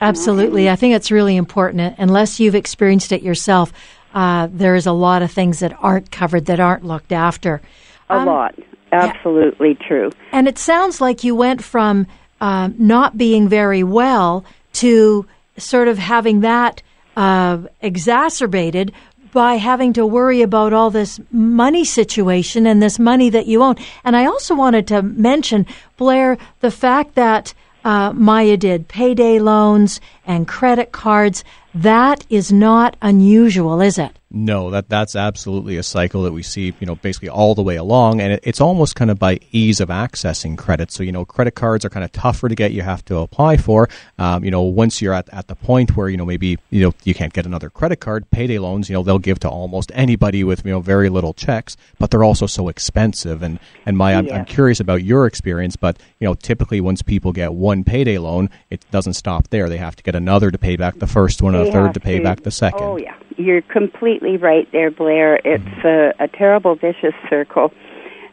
[0.00, 0.68] Absolutely.
[0.68, 1.94] I think it's really important.
[1.98, 3.72] Unless you've experienced it yourself,
[4.12, 7.62] uh, there is a lot of things that aren't covered, that aren't looked after.
[8.10, 8.54] A Um, lot,
[8.92, 10.10] absolutely true.
[10.30, 12.06] And it sounds like you went from
[12.40, 16.82] um, not being very well to sort of having that
[17.16, 18.92] uh, exacerbated
[19.32, 23.74] by having to worry about all this money situation and this money that you own.
[24.04, 27.52] And I also wanted to mention, Blair, the fact that
[27.84, 31.44] uh, Maya did payday loans and credit cards.
[31.74, 34.18] That is not unusual, is it?
[34.36, 37.76] No, that that's absolutely a cycle that we see, you know, basically all the way
[37.76, 40.90] along, and it, it's almost kind of by ease of accessing credit.
[40.90, 43.58] So, you know, credit cards are kind of tougher to get; you have to apply
[43.58, 43.88] for.
[44.18, 46.92] Um, you know, once you're at, at the point where you know maybe you know
[47.04, 50.42] you can't get another credit card, payday loans, you know, they'll give to almost anybody
[50.42, 53.40] with you know very little checks, but they're also so expensive.
[53.40, 57.30] And and my, I'm, I'm curious about your experience, but you know, typically once people
[57.30, 60.74] get one payday loan, it doesn't stop there; they have to get another to pay
[60.74, 62.82] back the first one, and a third to pay back the second.
[62.82, 65.36] Oh yeah, you're completely right there, Blair.
[65.44, 66.22] It's mm-hmm.
[66.22, 67.72] a, a terrible vicious circle,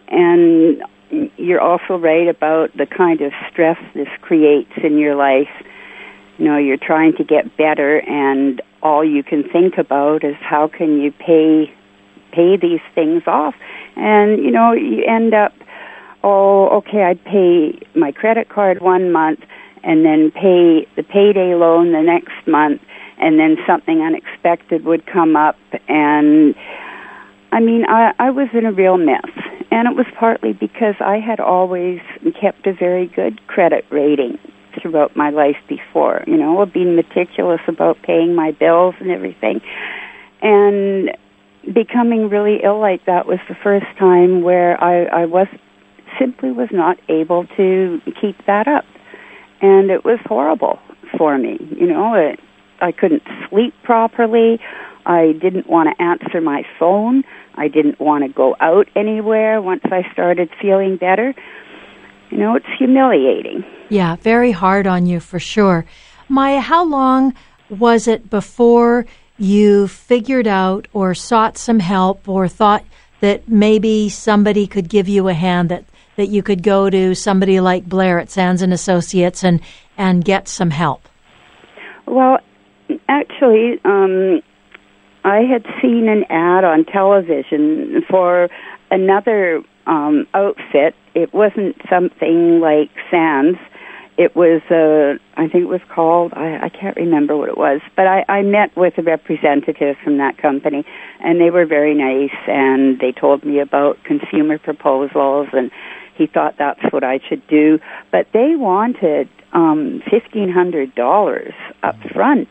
[0.07, 0.83] and
[1.37, 5.49] you're also right about the kind of stress this creates in your life.
[6.37, 10.67] You know, you're trying to get better, and all you can think about is how
[10.67, 11.73] can you pay
[12.31, 13.55] pay these things off,
[13.95, 15.53] and you know you end up
[16.23, 19.39] oh, okay, I'd pay my credit card one month
[19.83, 22.81] and then pay the payday loan the next month
[23.21, 25.55] and then something unexpected would come up
[25.87, 26.55] and
[27.51, 29.27] I mean, I, I was in a real mess.
[29.71, 31.99] And it was partly because I had always
[32.39, 34.37] kept a very good credit rating
[34.81, 36.23] throughout my life before.
[36.27, 39.61] You know, being meticulous about paying my bills and everything.
[40.41, 41.11] And
[41.73, 45.47] becoming really ill like that was the first time where I, I was
[46.19, 48.85] simply was not able to keep that up.
[49.61, 50.79] And it was horrible
[51.17, 51.57] for me.
[51.77, 52.39] You know, it,
[52.81, 54.59] I couldn't sleep properly.
[55.05, 57.23] I didn't want to answer my phone.
[57.55, 61.33] I didn't want to go out anywhere once I started feeling better.
[62.29, 63.63] You know, it's humiliating.
[63.89, 65.85] Yeah, very hard on you for sure.
[66.29, 67.33] Maya, how long
[67.69, 69.05] was it before
[69.37, 72.85] you figured out or sought some help or thought
[73.19, 75.85] that maybe somebody could give you a hand that
[76.17, 79.59] that you could go to somebody like Blair at Sands and Associates and
[79.97, 81.07] and get some help?
[82.05, 82.39] Well,
[83.07, 84.41] actually, um,
[85.23, 88.49] I had seen an ad on television for
[88.89, 90.95] another um, outfit.
[91.13, 93.59] It wasn't something like Sands.
[94.17, 97.81] It was, uh, I think it was called, I, I can't remember what it was,
[97.95, 100.85] but I, I met with a representative from that company,
[101.21, 105.71] and they were very nice, and they told me about consumer proposals, and
[106.15, 107.79] he thought that's what I should do.
[108.11, 112.49] But they wanted um, $1,500 up front.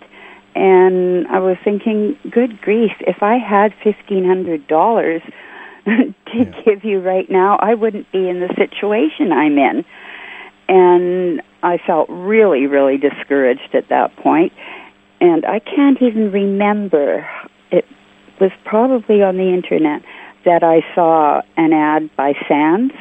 [0.55, 4.67] And I was thinking, good grief, if I had $1,500
[5.85, 6.63] to yeah.
[6.65, 9.85] give you right now, I wouldn't be in the situation I'm in.
[10.69, 14.53] And I felt really, really discouraged at that point.
[15.21, 17.29] And I can't even remember.
[17.71, 17.85] It
[18.41, 20.03] was probably on the internet
[20.45, 22.95] that I saw an ad by Sands.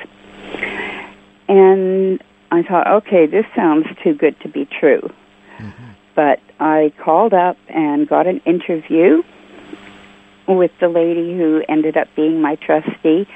[1.47, 5.09] And I thought, okay, this sounds too good to be true.
[5.57, 5.91] Mm-hmm.
[6.15, 9.23] But I called up and got an interview
[10.47, 13.27] with the lady who ended up being my trustee.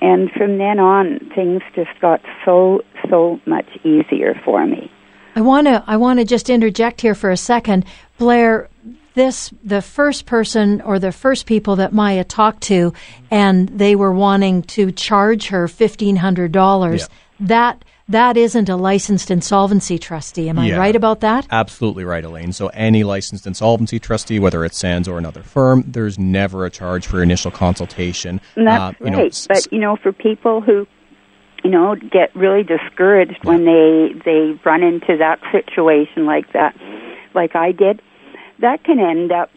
[0.00, 4.90] And from then on, things just got so, so much easier for me.
[5.34, 7.86] I want to I want to just interject here for a second.
[8.18, 8.68] Blair,
[9.14, 12.92] this the first person or the first people that Maya talked to
[13.30, 16.98] and they were wanting to charge her $1500.
[16.98, 17.06] Yeah.
[17.40, 20.48] That that isn't a licensed insolvency trustee.
[20.48, 21.46] Am I yeah, right about that?
[21.50, 22.52] Absolutely right, Elaine.
[22.52, 27.06] So, any licensed insolvency trustee, whether it's Sands or another firm, there's never a charge
[27.06, 28.40] for initial consultation.
[28.56, 29.12] And that's uh, right.
[29.12, 30.86] Know, but, you know, for people who
[31.64, 33.50] you know get really discouraged yeah.
[33.50, 36.74] when they they run into that situation like that
[37.34, 38.02] like I did
[38.60, 39.50] that can end up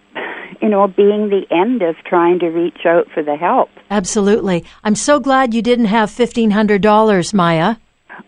[0.62, 4.95] you know being the end of trying to reach out for the help absolutely i'm
[4.95, 7.75] so glad you didn't have $1500 maya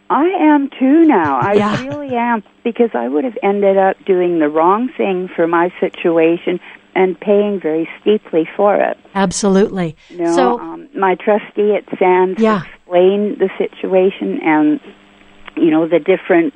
[0.09, 1.39] I am too now.
[1.39, 1.83] I yeah.
[1.83, 6.59] really am because I would have ended up doing the wrong thing for my situation
[6.95, 8.97] and paying very steeply for it.
[9.13, 9.95] Absolutely.
[10.09, 12.63] You know, so, um, my trustee at Sands yeah.
[12.63, 14.79] explained the situation and
[15.55, 16.53] you know the different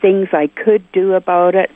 [0.00, 1.70] things I could do about it.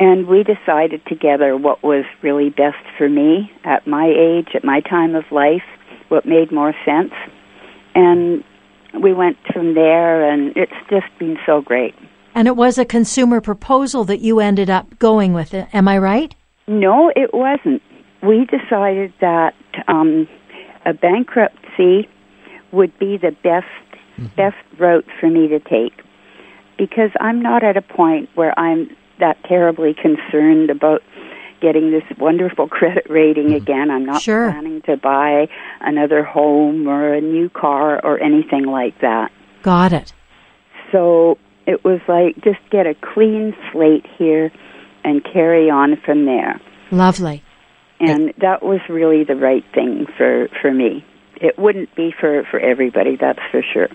[0.00, 4.80] And we decided together what was really best for me at my age, at my
[4.80, 5.62] time of life,
[6.08, 7.12] what made more sense.
[7.94, 8.42] And
[9.02, 11.94] we went from there, and it's just been so great.
[12.34, 15.54] And it was a consumer proposal that you ended up going with.
[15.54, 15.68] It.
[15.72, 16.34] Am I right?
[16.66, 17.82] No, it wasn't.
[18.22, 19.54] We decided that
[19.86, 20.26] um,
[20.86, 22.08] a bankruptcy
[22.72, 23.66] would be the best
[24.18, 24.26] mm-hmm.
[24.36, 25.92] best route for me to take
[26.78, 31.02] because I'm not at a point where I'm that terribly concerned about
[31.64, 33.56] getting this wonderful credit rating mm-hmm.
[33.56, 33.90] again.
[33.90, 34.50] I'm not sure.
[34.50, 35.48] planning to buy
[35.80, 39.32] another home or a new car or anything like that.
[39.62, 40.12] Got it.
[40.92, 44.52] So it was like just get a clean slate here
[45.02, 46.60] and carry on from there.
[46.90, 47.42] Lovely.
[48.00, 51.04] And that was really the right thing for for me.
[51.36, 53.88] It wouldn't be for for everybody, that's for sure.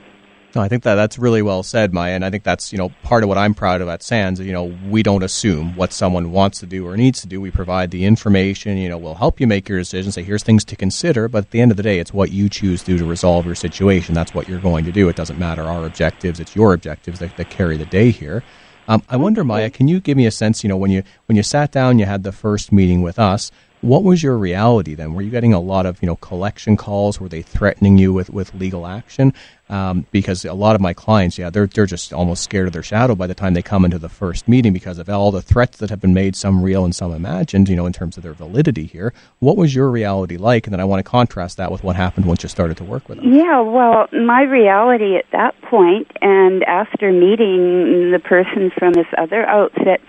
[0.56, 2.90] No, I think that that's really well said, Maya, and I think that's you know
[3.04, 4.40] part of what I'm proud of at Sands.
[4.40, 7.40] You know, we don't assume what someone wants to do or needs to do.
[7.40, 8.78] We provide the information.
[8.78, 10.12] You know, we'll help you make your decision.
[10.12, 12.50] Say here's things to consider, but at the end of the day, it's what you
[12.50, 14.16] choose to do to resolve your situation.
[14.16, 15.08] That's what you're going to do.
[15.08, 18.44] It doesn't matter our objectives; it's your objectives that, that carry the day here.
[18.88, 20.64] Um, I wonder, Maya, can you give me a sense?
[20.64, 23.52] You know, when you when you sat down, you had the first meeting with us
[23.82, 25.13] what was your reality then?
[25.13, 27.20] Were you getting a lot of you know collection calls?
[27.20, 29.34] Were they threatening you with, with legal action?
[29.70, 32.84] Um, because a lot of my clients, yeah, they're they're just almost scared of their
[32.84, 35.78] shadow by the time they come into the first meeting because of all the threats
[35.78, 37.70] that have been made, some real and some imagined.
[37.70, 39.13] You know, in terms of their validity here.
[39.39, 40.65] What was your reality like?
[40.65, 43.08] And then I want to contrast that with what happened once you started to work
[43.08, 43.32] with them.
[43.34, 49.46] Yeah, well, my reality at that point, and after meeting the person from this other
[49.46, 50.02] outfit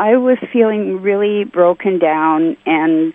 [0.00, 3.12] I was feeling really broken down and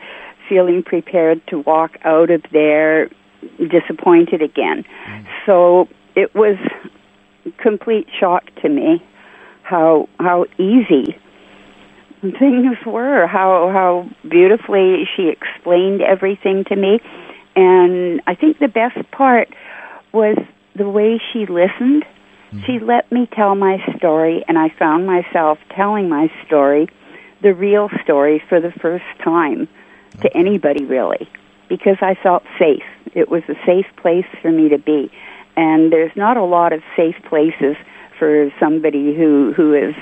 [0.48, 3.10] feeling prepared to walk out of there
[3.58, 4.86] disappointed again.
[5.08, 5.26] Mm.
[5.48, 6.58] So it was
[7.58, 9.04] complete shock to me
[9.64, 11.18] how how easy
[12.22, 17.00] things were, how how beautifully she explained everything to me.
[17.56, 19.50] And I think the best part
[20.14, 20.38] was
[20.76, 22.06] the way she listened
[22.66, 26.88] she let me tell my story, and I found myself telling my story,
[27.42, 29.68] the real story, for the first time
[30.22, 31.30] to anybody, really,
[31.68, 32.84] because I felt safe.
[33.14, 35.12] It was a safe place for me to be.
[35.58, 37.76] And there's not a lot of safe places
[38.18, 39.96] for somebody who, who is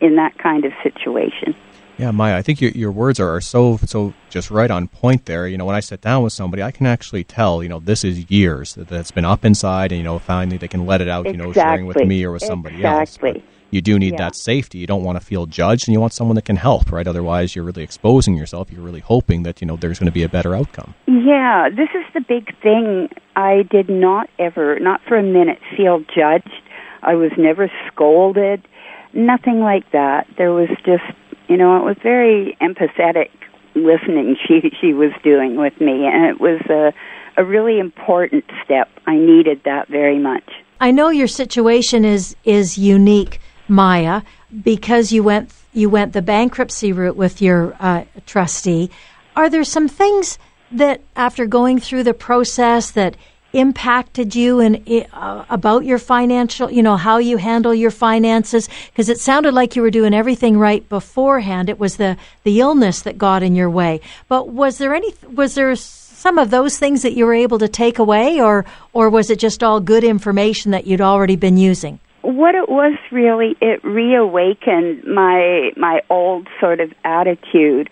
[0.00, 1.54] in that kind of situation.
[1.98, 5.24] Yeah, Maya, I think your, your words are, are so so just right on point
[5.24, 5.48] there.
[5.48, 8.04] You know, when I sit down with somebody, I can actually tell, you know, this
[8.04, 11.08] is years that, that's been up inside, and you know, finally they can let it
[11.08, 11.26] out.
[11.26, 11.40] Exactly.
[11.40, 13.30] You know, sharing with me or with somebody exactly.
[13.30, 13.38] else.
[13.38, 14.26] But you do need yeah.
[14.26, 14.78] that safety.
[14.78, 17.06] You don't want to feel judged, and you want someone that can help, right?
[17.06, 18.70] Otherwise, you're really exposing yourself.
[18.70, 20.94] You're really hoping that you know there's going to be a better outcome.
[21.06, 23.08] Yeah, this is the big thing.
[23.34, 26.62] I did not ever, not for a minute, feel judged.
[27.02, 28.66] I was never scolded.
[29.12, 30.26] Nothing like that.
[30.36, 31.04] There was just,
[31.48, 33.30] you know, it was very empathetic
[33.74, 36.92] listening she she was doing with me, and it was a
[37.38, 38.88] a really important step.
[39.06, 40.44] I needed that very much.
[40.80, 44.22] I know your situation is is unique, Maya,
[44.62, 48.90] because you went you went the bankruptcy route with your uh, trustee.
[49.36, 50.38] Are there some things
[50.72, 53.16] that, after going through the process, that
[53.52, 54.82] impacted you and
[55.12, 58.68] uh, about your financial, you know, how you handle your finances?
[58.86, 61.68] Because it sounded like you were doing everything right beforehand.
[61.68, 64.00] It was the the illness that got in your way.
[64.28, 65.14] But was there any?
[65.32, 69.10] Was there some of those things that you were able to take away, or or
[69.10, 72.00] was it just all good information that you'd already been using?
[72.26, 77.88] what it was really it reawakened my my old sort of attitude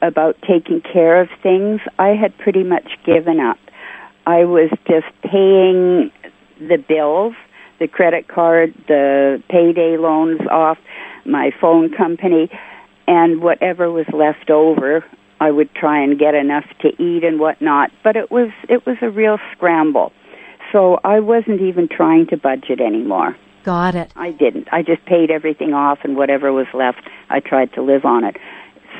[0.00, 3.58] about taking care of things i had pretty much given up
[4.26, 6.10] i was just paying
[6.58, 7.34] the bills
[7.78, 10.78] the credit card the payday loans off
[11.24, 12.48] my phone company
[13.06, 15.04] and whatever was left over
[15.40, 18.96] i would try and get enough to eat and whatnot but it was it was
[19.02, 20.12] a real scramble
[20.72, 24.12] so i wasn't even trying to budget anymore Got it.
[24.14, 24.68] I didn't.
[24.72, 27.00] I just paid everything off, and whatever was left,
[27.30, 28.36] I tried to live on it.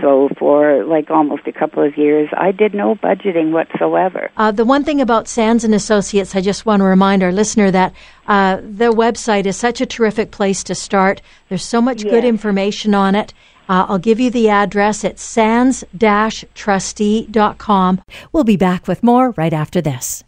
[0.01, 4.31] So for like almost a couple of years, I did no budgeting whatsoever.
[4.37, 7.71] Uh, the one thing about Sands and Associates, I just want to remind our listener
[7.71, 7.95] that
[8.27, 11.23] uh, their website is such a terrific place to start.
[11.49, 12.11] There's so much yes.
[12.11, 13.33] good information on it.
[13.69, 15.05] Uh, I'll give you the address.
[15.05, 18.03] It's sands-trustee.com.
[18.33, 20.23] We'll be back with more right after this.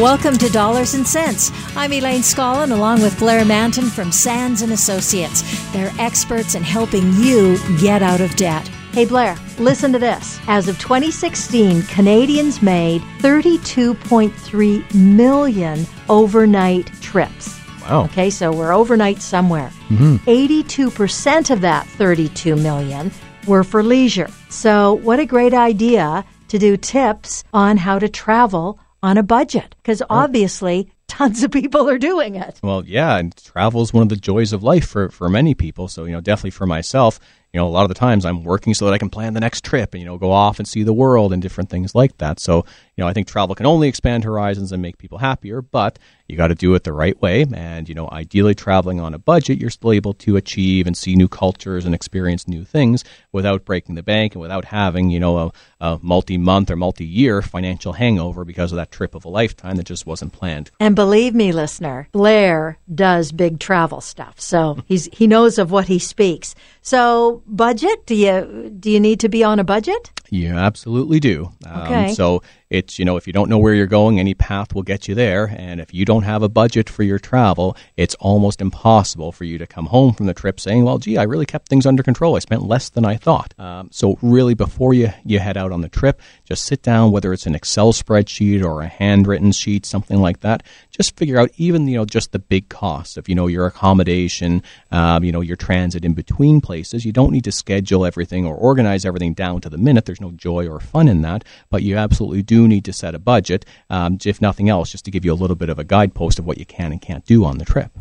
[0.00, 1.52] Welcome to Dollars and Cents.
[1.76, 5.42] I'm Elaine Scollin along with Blair Mantin from Sands and Associates.
[5.72, 8.66] They're experts in helping you get out of debt.
[8.92, 10.40] Hey Blair, listen to this.
[10.46, 17.60] As of 2016, Canadians made 32.3 million overnight trips.
[17.82, 18.04] Wow.
[18.04, 19.70] Okay, so we're overnight somewhere.
[19.90, 20.16] Mm-hmm.
[20.26, 23.12] 82% of that 32 million
[23.46, 24.30] were for leisure.
[24.48, 29.74] So, what a great idea to do tips on how to travel on a budget
[29.78, 32.60] because obviously tons of people are doing it.
[32.62, 35.88] Well, yeah, and travel is one of the joys of life for, for many people.
[35.88, 37.18] So, you know, definitely for myself,
[37.52, 39.40] you know, a lot of the times I'm working so that I can plan the
[39.40, 42.16] next trip and, you know, go off and see the world and different things like
[42.18, 42.38] that.
[42.38, 42.58] So,
[42.96, 45.98] you know, I think travel can only expand horizons and make people happier, but
[46.28, 47.44] you got to do it the right way.
[47.52, 51.16] And, you know, ideally traveling on a budget, you're still able to achieve and see
[51.16, 55.38] new cultures and experience new things without breaking the bank and without having, you know,
[55.38, 59.28] a, a multi month or multi year financial hangover because of that trip of a
[59.28, 60.70] lifetime that just wasn't planned.
[60.78, 64.40] And believe me, listener, Blair does big travel stuff.
[64.40, 66.54] So he's, he knows of what he speaks.
[66.82, 70.12] So budget, do you, do you need to be on a budget?
[70.30, 71.50] You absolutely do.
[71.66, 72.14] Um, okay.
[72.14, 75.08] So it's, you know, if you don't know where you're going, any path will get
[75.08, 75.52] you there.
[75.58, 79.58] And if you don't have a budget for your travel, it's almost impossible for you
[79.58, 82.36] to come home from the trip saying, well, gee, I really kept things under control.
[82.36, 83.54] I spent less than I thought.
[83.58, 87.32] Um, so really, before you, you head out on the trip, just sit down, whether
[87.32, 90.62] it's an Excel spreadsheet or a handwritten sheet, something like that.
[90.90, 94.62] Just figure out even, you know, just the big costs of, you know, your accommodation,
[94.92, 97.04] um, you know, your transit in between places.
[97.04, 100.04] You don't need to schedule everything or organize everything down to the minute.
[100.06, 103.18] There's no joy or fun in that, but you absolutely do need to set a
[103.18, 106.38] budget, um, if nothing else, just to give you a little bit of a guidepost
[106.38, 107.92] of what you can and can't do on the trip.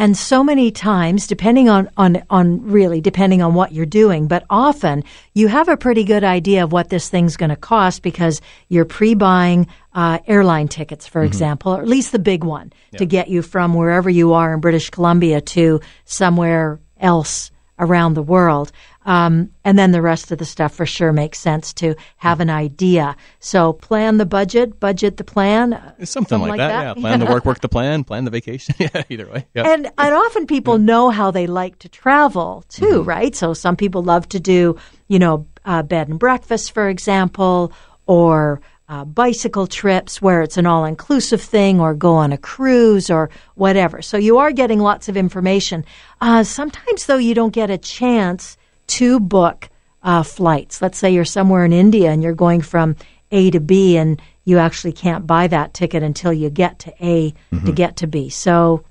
[0.00, 4.44] And so many times, depending on, on, on really depending on what you're doing, but
[4.48, 5.02] often
[5.34, 8.84] you have a pretty good idea of what this thing's going to cost because you're
[8.84, 11.26] pre-buying uh, airline tickets, for mm-hmm.
[11.26, 14.60] example, or at least the big one to get you from wherever you are in
[14.60, 17.50] British Columbia to somewhere else
[17.80, 18.70] around the world.
[19.08, 22.50] Um, and then the rest of the stuff for sure makes sense to have an
[22.50, 23.16] idea.
[23.40, 25.72] So plan the budget, budget the plan.
[25.72, 28.26] Uh, something, something like, like that, that, Yeah, plan the work, work the plan, plan
[28.26, 28.74] the vacation.
[28.78, 29.46] yeah, either way.
[29.54, 29.66] Yeah.
[29.66, 30.84] And and often people yeah.
[30.84, 33.08] know how they like to travel too, mm-hmm.
[33.08, 33.34] right?
[33.34, 34.76] So some people love to do,
[35.08, 37.72] you know, uh, bed and breakfast, for example,
[38.06, 43.08] or uh, bicycle trips where it's an all inclusive thing or go on a cruise
[43.08, 44.02] or whatever.
[44.02, 45.86] So you are getting lots of information.
[46.20, 49.68] Uh, sometimes, though, you don't get a chance to book
[50.02, 50.82] uh, flights.
[50.82, 52.96] Let's say you're somewhere in India and you're going from
[53.30, 57.32] A to B and you actually can't buy that ticket until you get to A
[57.52, 57.66] mm-hmm.
[57.66, 58.28] to get to B.
[58.28, 58.84] So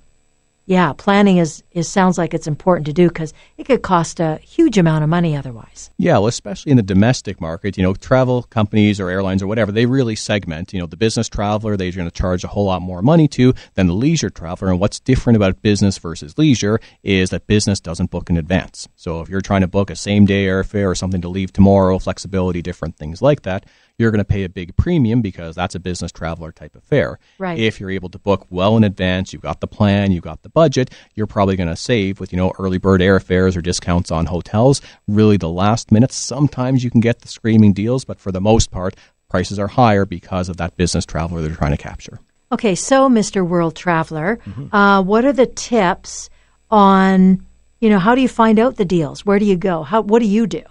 [0.68, 4.36] yeah, planning is, is sounds like it's important to do because it could cost a
[4.44, 5.90] huge amount of money otherwise.
[5.98, 9.72] Yeah, well, especially in the domestic market, you know, travel companies or airlines or whatever,
[9.72, 10.74] they really segment.
[10.74, 13.54] You know, the business traveler, they're going to charge a whole lot more money to
[13.76, 14.70] than the leisure traveler.
[14.70, 18.90] And what's different about business versus leisure is that business doesn't book in advance.
[18.98, 21.98] So if you're trying to book a same day airfare or something to leave tomorrow,
[21.98, 23.66] flexibility, different things like that,
[23.98, 27.20] you're going to pay a big premium because that's a business traveler type of fare.
[27.40, 27.58] Right.
[27.58, 30.50] If you're able to book well in advance, you've got the plan, you've got the
[30.50, 34.28] budget, you're probably going to save with, you know, early bird airfares or discounts on
[34.28, 34.82] hotels.
[35.08, 38.72] Really the last minute, sometimes you can get the screaming deals, but for the most
[38.72, 38.96] part,
[39.30, 42.20] prices are higher because of that business traveler they're trying to capture.
[42.52, 43.46] Okay, so Mr.
[43.46, 44.74] World Traveler, mm-hmm.
[44.74, 46.30] uh, what are the tips
[46.72, 47.46] on,
[47.82, 49.26] you know, how do you find out the deals?
[49.26, 49.84] Where do you go?
[49.84, 50.64] How, what do you do?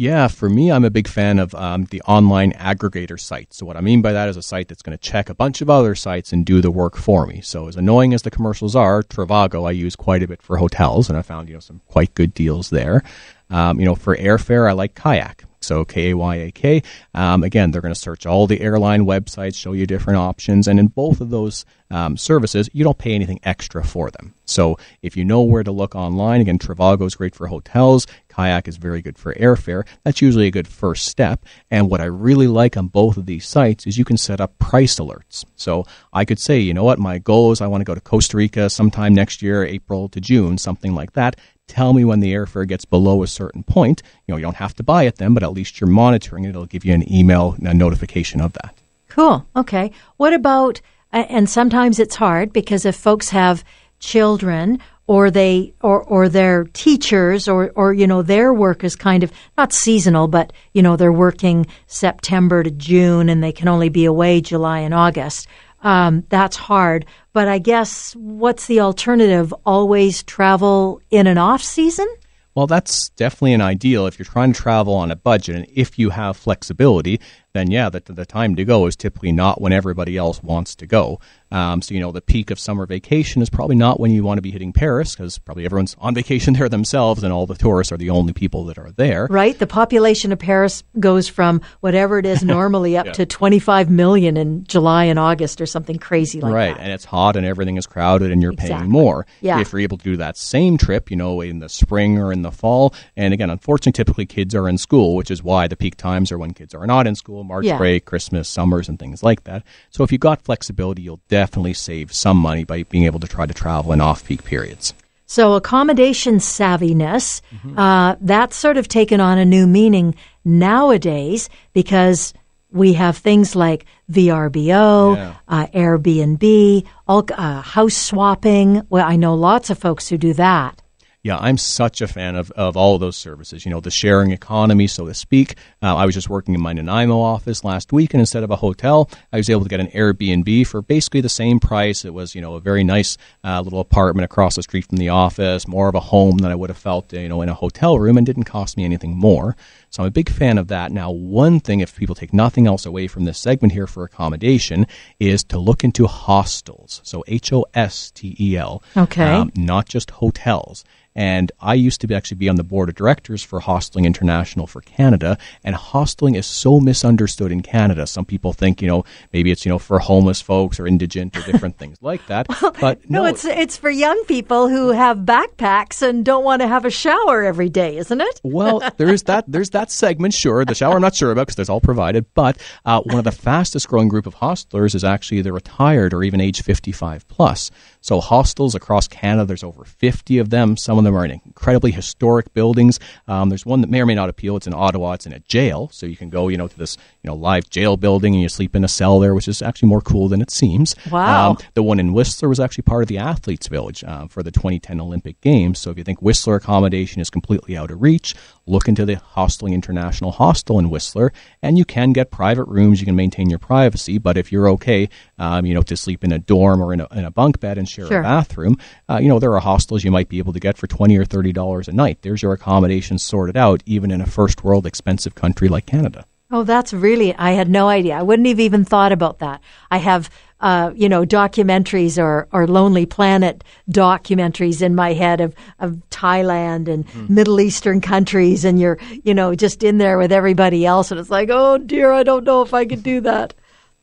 [0.00, 3.52] Yeah, for me, I'm a big fan of um, the online aggregator site.
[3.52, 5.60] So, what I mean by that is a site that's going to check a bunch
[5.60, 7.40] of other sites and do the work for me.
[7.40, 11.08] So, as annoying as the commercials are, Trivago I use quite a bit for hotels,
[11.08, 13.02] and I found you know some quite good deals there.
[13.50, 15.42] Um, you know, for airfare, I like Kayak.
[15.60, 16.82] So K A Y A K.
[17.14, 20.78] Um, again, they're going to search all the airline websites, show you different options, and
[20.78, 24.34] in both of those um, services, you don't pay anything extra for them.
[24.44, 28.06] So if you know where to look online, again, Trivago is great for hotels.
[28.38, 29.84] Kayak is very good for airfare.
[30.04, 31.44] That's usually a good first step.
[31.72, 34.56] And what I really like on both of these sites is you can set up
[34.60, 35.44] price alerts.
[35.56, 38.00] So I could say, you know what, my goal is I want to go to
[38.00, 41.34] Costa Rica sometime next year, April to June, something like that
[41.66, 44.02] tell me when the airfare gets below a certain point.
[44.26, 46.50] You know, you don't have to buy it then, but at least you're monitoring it.
[46.50, 48.74] It'll give you an email a notification of that.
[49.08, 49.46] Cool.
[49.54, 49.92] Okay.
[50.16, 50.80] What about
[51.12, 53.64] and sometimes it's hard because if folks have
[53.98, 54.78] children
[55.08, 59.32] or they or or their teachers or or you know their work is kind of
[59.56, 64.04] not seasonal but you know they're working September to June and they can only be
[64.04, 65.48] away July and August
[65.82, 67.06] um, that's hard.
[67.32, 69.54] But I guess what's the alternative?
[69.64, 72.08] Always travel in an off season?
[72.54, 75.98] Well, that's definitely an ideal if you're trying to travel on a budget and if
[75.98, 77.20] you have flexibility
[77.58, 80.86] then yeah, the, the time to go is typically not when everybody else wants to
[80.86, 81.20] go.
[81.50, 84.38] Um, so, you know, the peak of summer vacation is probably not when you want
[84.38, 87.92] to be hitting Paris because probably everyone's on vacation there themselves and all the tourists
[87.92, 89.26] are the only people that are there.
[89.30, 89.58] Right.
[89.58, 93.12] The population of Paris goes from whatever it is normally up yeah.
[93.12, 96.66] to 25 million in July and August or something crazy like right.
[96.66, 96.72] that.
[96.72, 96.82] Right.
[96.82, 98.76] And it's hot and everything is crowded and you're exactly.
[98.76, 99.26] paying more.
[99.40, 99.60] Yeah.
[99.60, 102.42] If you're able to do that same trip, you know, in the spring or in
[102.42, 102.94] the fall.
[103.16, 106.38] And again, unfortunately, typically kids are in school, which is why the peak times are
[106.38, 107.78] when kids are not in school, March yeah.
[107.78, 109.64] break, Christmas, summers, and things like that.
[109.90, 113.46] So if you've got flexibility, you'll definitely save some money by being able to try
[113.46, 114.94] to travel in off peak periods.
[115.26, 117.78] So accommodation savviness, mm-hmm.
[117.78, 122.32] uh, that's sort of taken on a new meaning nowadays because
[122.70, 125.34] we have things like VRBO, yeah.
[125.48, 128.82] uh, Airbnb, all, uh, house swapping.
[128.88, 130.80] Well, I know lots of folks who do that
[131.28, 133.66] yeah, I'm such a fan of, of all of those services.
[133.66, 135.56] You know, the sharing economy, so to speak.
[135.82, 138.56] Uh, I was just working in my Nanaimo office last week, and instead of a
[138.56, 142.06] hotel, I was able to get an Airbnb for basically the same price.
[142.06, 145.10] It was, you know, a very nice uh, little apartment across the street from the
[145.10, 147.98] office, more of a home than I would have felt, you know, in a hotel
[147.98, 149.54] room, and didn't cost me anything more.
[149.90, 150.92] So I'm a big fan of that.
[150.92, 154.86] Now, one thing, if people take nothing else away from this segment here for accommodation,
[155.18, 157.00] is to look into hostels.
[157.04, 158.82] So H O S T E L.
[158.96, 159.24] Okay.
[159.24, 160.84] Um, not just hotels.
[161.18, 164.68] And I used to be actually be on the board of directors for Hosteling International
[164.68, 165.36] for Canada.
[165.64, 168.06] And hosteling is so misunderstood in Canada.
[168.06, 171.40] Some people think, you know, maybe it's, you know, for homeless folks or indigent or
[171.42, 172.46] different things like that.
[172.48, 176.62] Well, but no, no, it's it's for young people who have backpacks and don't want
[176.62, 178.40] to have a shower every day, isn't it?
[178.44, 180.64] well, there is that there's that segment, sure.
[180.64, 182.26] The shower I'm not sure about because there's all provided.
[182.34, 186.22] But uh, one of the fastest growing group of hostelers is actually the retired or
[186.22, 187.70] even age 55 plus.
[188.08, 190.78] So hostels across Canada, there's over 50 of them.
[190.78, 192.98] Some of them are in incredibly historic buildings.
[193.26, 194.56] Um, there's one that may or may not appeal.
[194.56, 195.12] It's in Ottawa.
[195.12, 197.68] It's in a jail, so you can go, you know, to this, you know, live
[197.68, 200.40] jail building and you sleep in a cell there, which is actually more cool than
[200.40, 200.96] it seems.
[201.12, 201.50] Wow.
[201.50, 204.52] Um, the one in Whistler was actually part of the Athletes Village uh, for the
[204.52, 205.78] 2010 Olympic Games.
[205.78, 208.34] So if you think Whistler accommodation is completely out of reach,
[208.64, 211.30] look into the Hosteling International Hostel in Whistler,
[211.60, 213.00] and you can get private rooms.
[213.00, 216.32] You can maintain your privacy, but if you're okay, um, you know, to sleep in
[216.32, 218.20] a dorm or in a, in a bunk bed and share sure.
[218.20, 218.78] a bathroom,
[219.08, 221.24] uh, you know, there are hostels you might be able to get for twenty or
[221.24, 222.22] thirty dollars a night.
[222.22, 226.24] There's your accommodation sorted out, even in a first world expensive country like Canada.
[226.50, 228.16] Oh, that's really, I had no idea.
[228.16, 229.60] I wouldn't have even thought about that.
[229.90, 230.30] I have,
[230.60, 236.88] uh, you know, documentaries or, or Lonely Planet documentaries in my head of, of Thailand
[236.88, 237.28] and mm.
[237.28, 241.28] Middle Eastern countries, and you're, you know, just in there with everybody else, and it's
[241.28, 243.52] like, oh dear, I don't know if I could do that.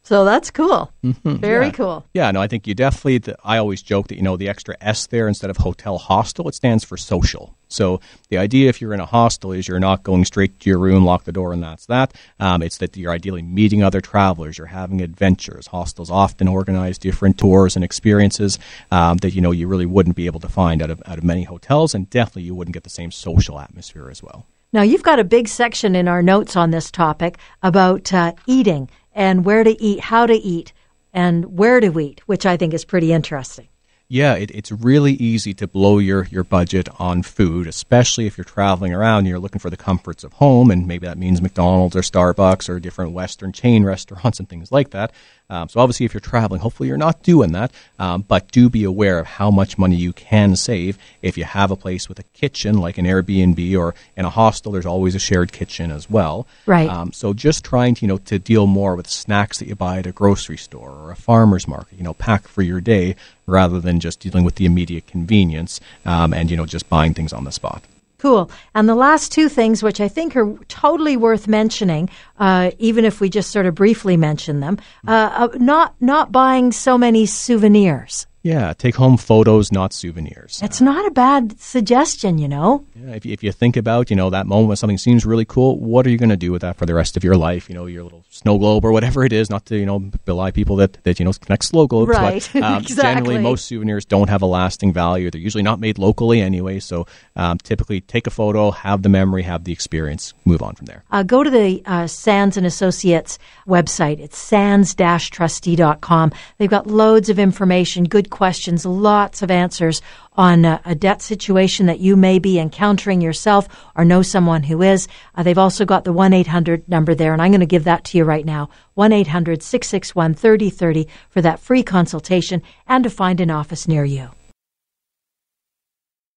[0.05, 0.91] So that's cool.
[1.03, 1.37] Mm-hmm.
[1.37, 1.71] Very yeah.
[1.71, 2.05] cool.
[2.13, 3.17] Yeah, no, I think you definitely.
[3.17, 6.47] The, I always joke that you know the extra S there instead of hotel hostel,
[6.47, 7.55] it stands for social.
[7.69, 7.99] So
[8.29, 11.05] the idea, if you're in a hostel, is you're not going straight to your room,
[11.05, 12.13] lock the door, and that's that.
[12.39, 15.65] Um, it's that you're ideally meeting other travelers, you're having adventures.
[15.65, 18.59] Hostels often organize different tours and experiences
[18.91, 21.23] um, that you know you really wouldn't be able to find out of out of
[21.23, 24.45] many hotels, and definitely you wouldn't get the same social atmosphere as well.
[24.71, 28.89] Now you've got a big section in our notes on this topic about uh, eating
[29.15, 30.73] and where to eat, how to eat,
[31.13, 33.69] and where to eat, which I think is pretty interesting.
[34.07, 38.45] Yeah, it, it's really easy to blow your, your budget on food, especially if you're
[38.45, 41.95] traveling around and you're looking for the comforts of home, and maybe that means McDonald's
[41.95, 45.11] or Starbucks or different Western chain restaurants and things like that.
[45.49, 47.71] Um, so obviously, if you're traveling, hopefully you're not doing that.
[47.99, 51.71] Um, but do be aware of how much money you can save if you have
[51.71, 54.71] a place with a kitchen, like an Airbnb or in a hostel.
[54.71, 56.47] There's always a shared kitchen as well.
[56.65, 56.89] Right.
[56.89, 59.99] Um, so just trying to you know to deal more with snacks that you buy
[59.99, 61.97] at a grocery store or a farmer's market.
[61.97, 63.15] You know, pack for your day
[63.45, 67.33] rather than just dealing with the immediate convenience um, and you know just buying things
[67.33, 67.83] on the spot.
[68.17, 68.49] Cool.
[68.73, 72.09] And the last two things, which I think are totally worth mentioning,
[72.39, 76.71] uh, even if we just sort of briefly mention them, uh, uh, not not buying
[76.71, 78.27] so many souvenirs.
[78.45, 80.59] Yeah, take home photos, not souvenirs.
[80.61, 82.85] It's not a bad suggestion, you know.
[82.93, 85.45] Yeah, if you, if you think about you know that moment when something seems really
[85.45, 87.67] cool, what are you going to do with that for the rest of your life?
[87.69, 89.49] You know, your little snow globe or whatever it is.
[89.49, 92.47] Not to you know belie people that, that you know connect snow globes, right?
[92.53, 93.13] But, um, exactly.
[93.15, 95.31] Generally, most souvenirs don't have a lasting value.
[95.31, 96.79] They're usually not made locally anyway.
[96.81, 100.85] So um, typically, take a photo, have the memory, have the experience, move on from
[100.85, 101.03] there.
[101.09, 104.19] Uh, go to the uh, Sands and Associates website.
[104.19, 106.31] It's sands-trustee.com.
[106.59, 110.01] They've got loads of information, good questions, lots of answers
[110.33, 114.81] on uh, a debt situation that you may be encountering yourself or know someone who
[114.81, 115.07] is.
[115.33, 118.03] Uh, they've also got the 1 800 number there, and I'm going to give that
[118.05, 123.39] to you right now 1 800 661 3030 for that free consultation and to find
[123.39, 124.29] an office near you.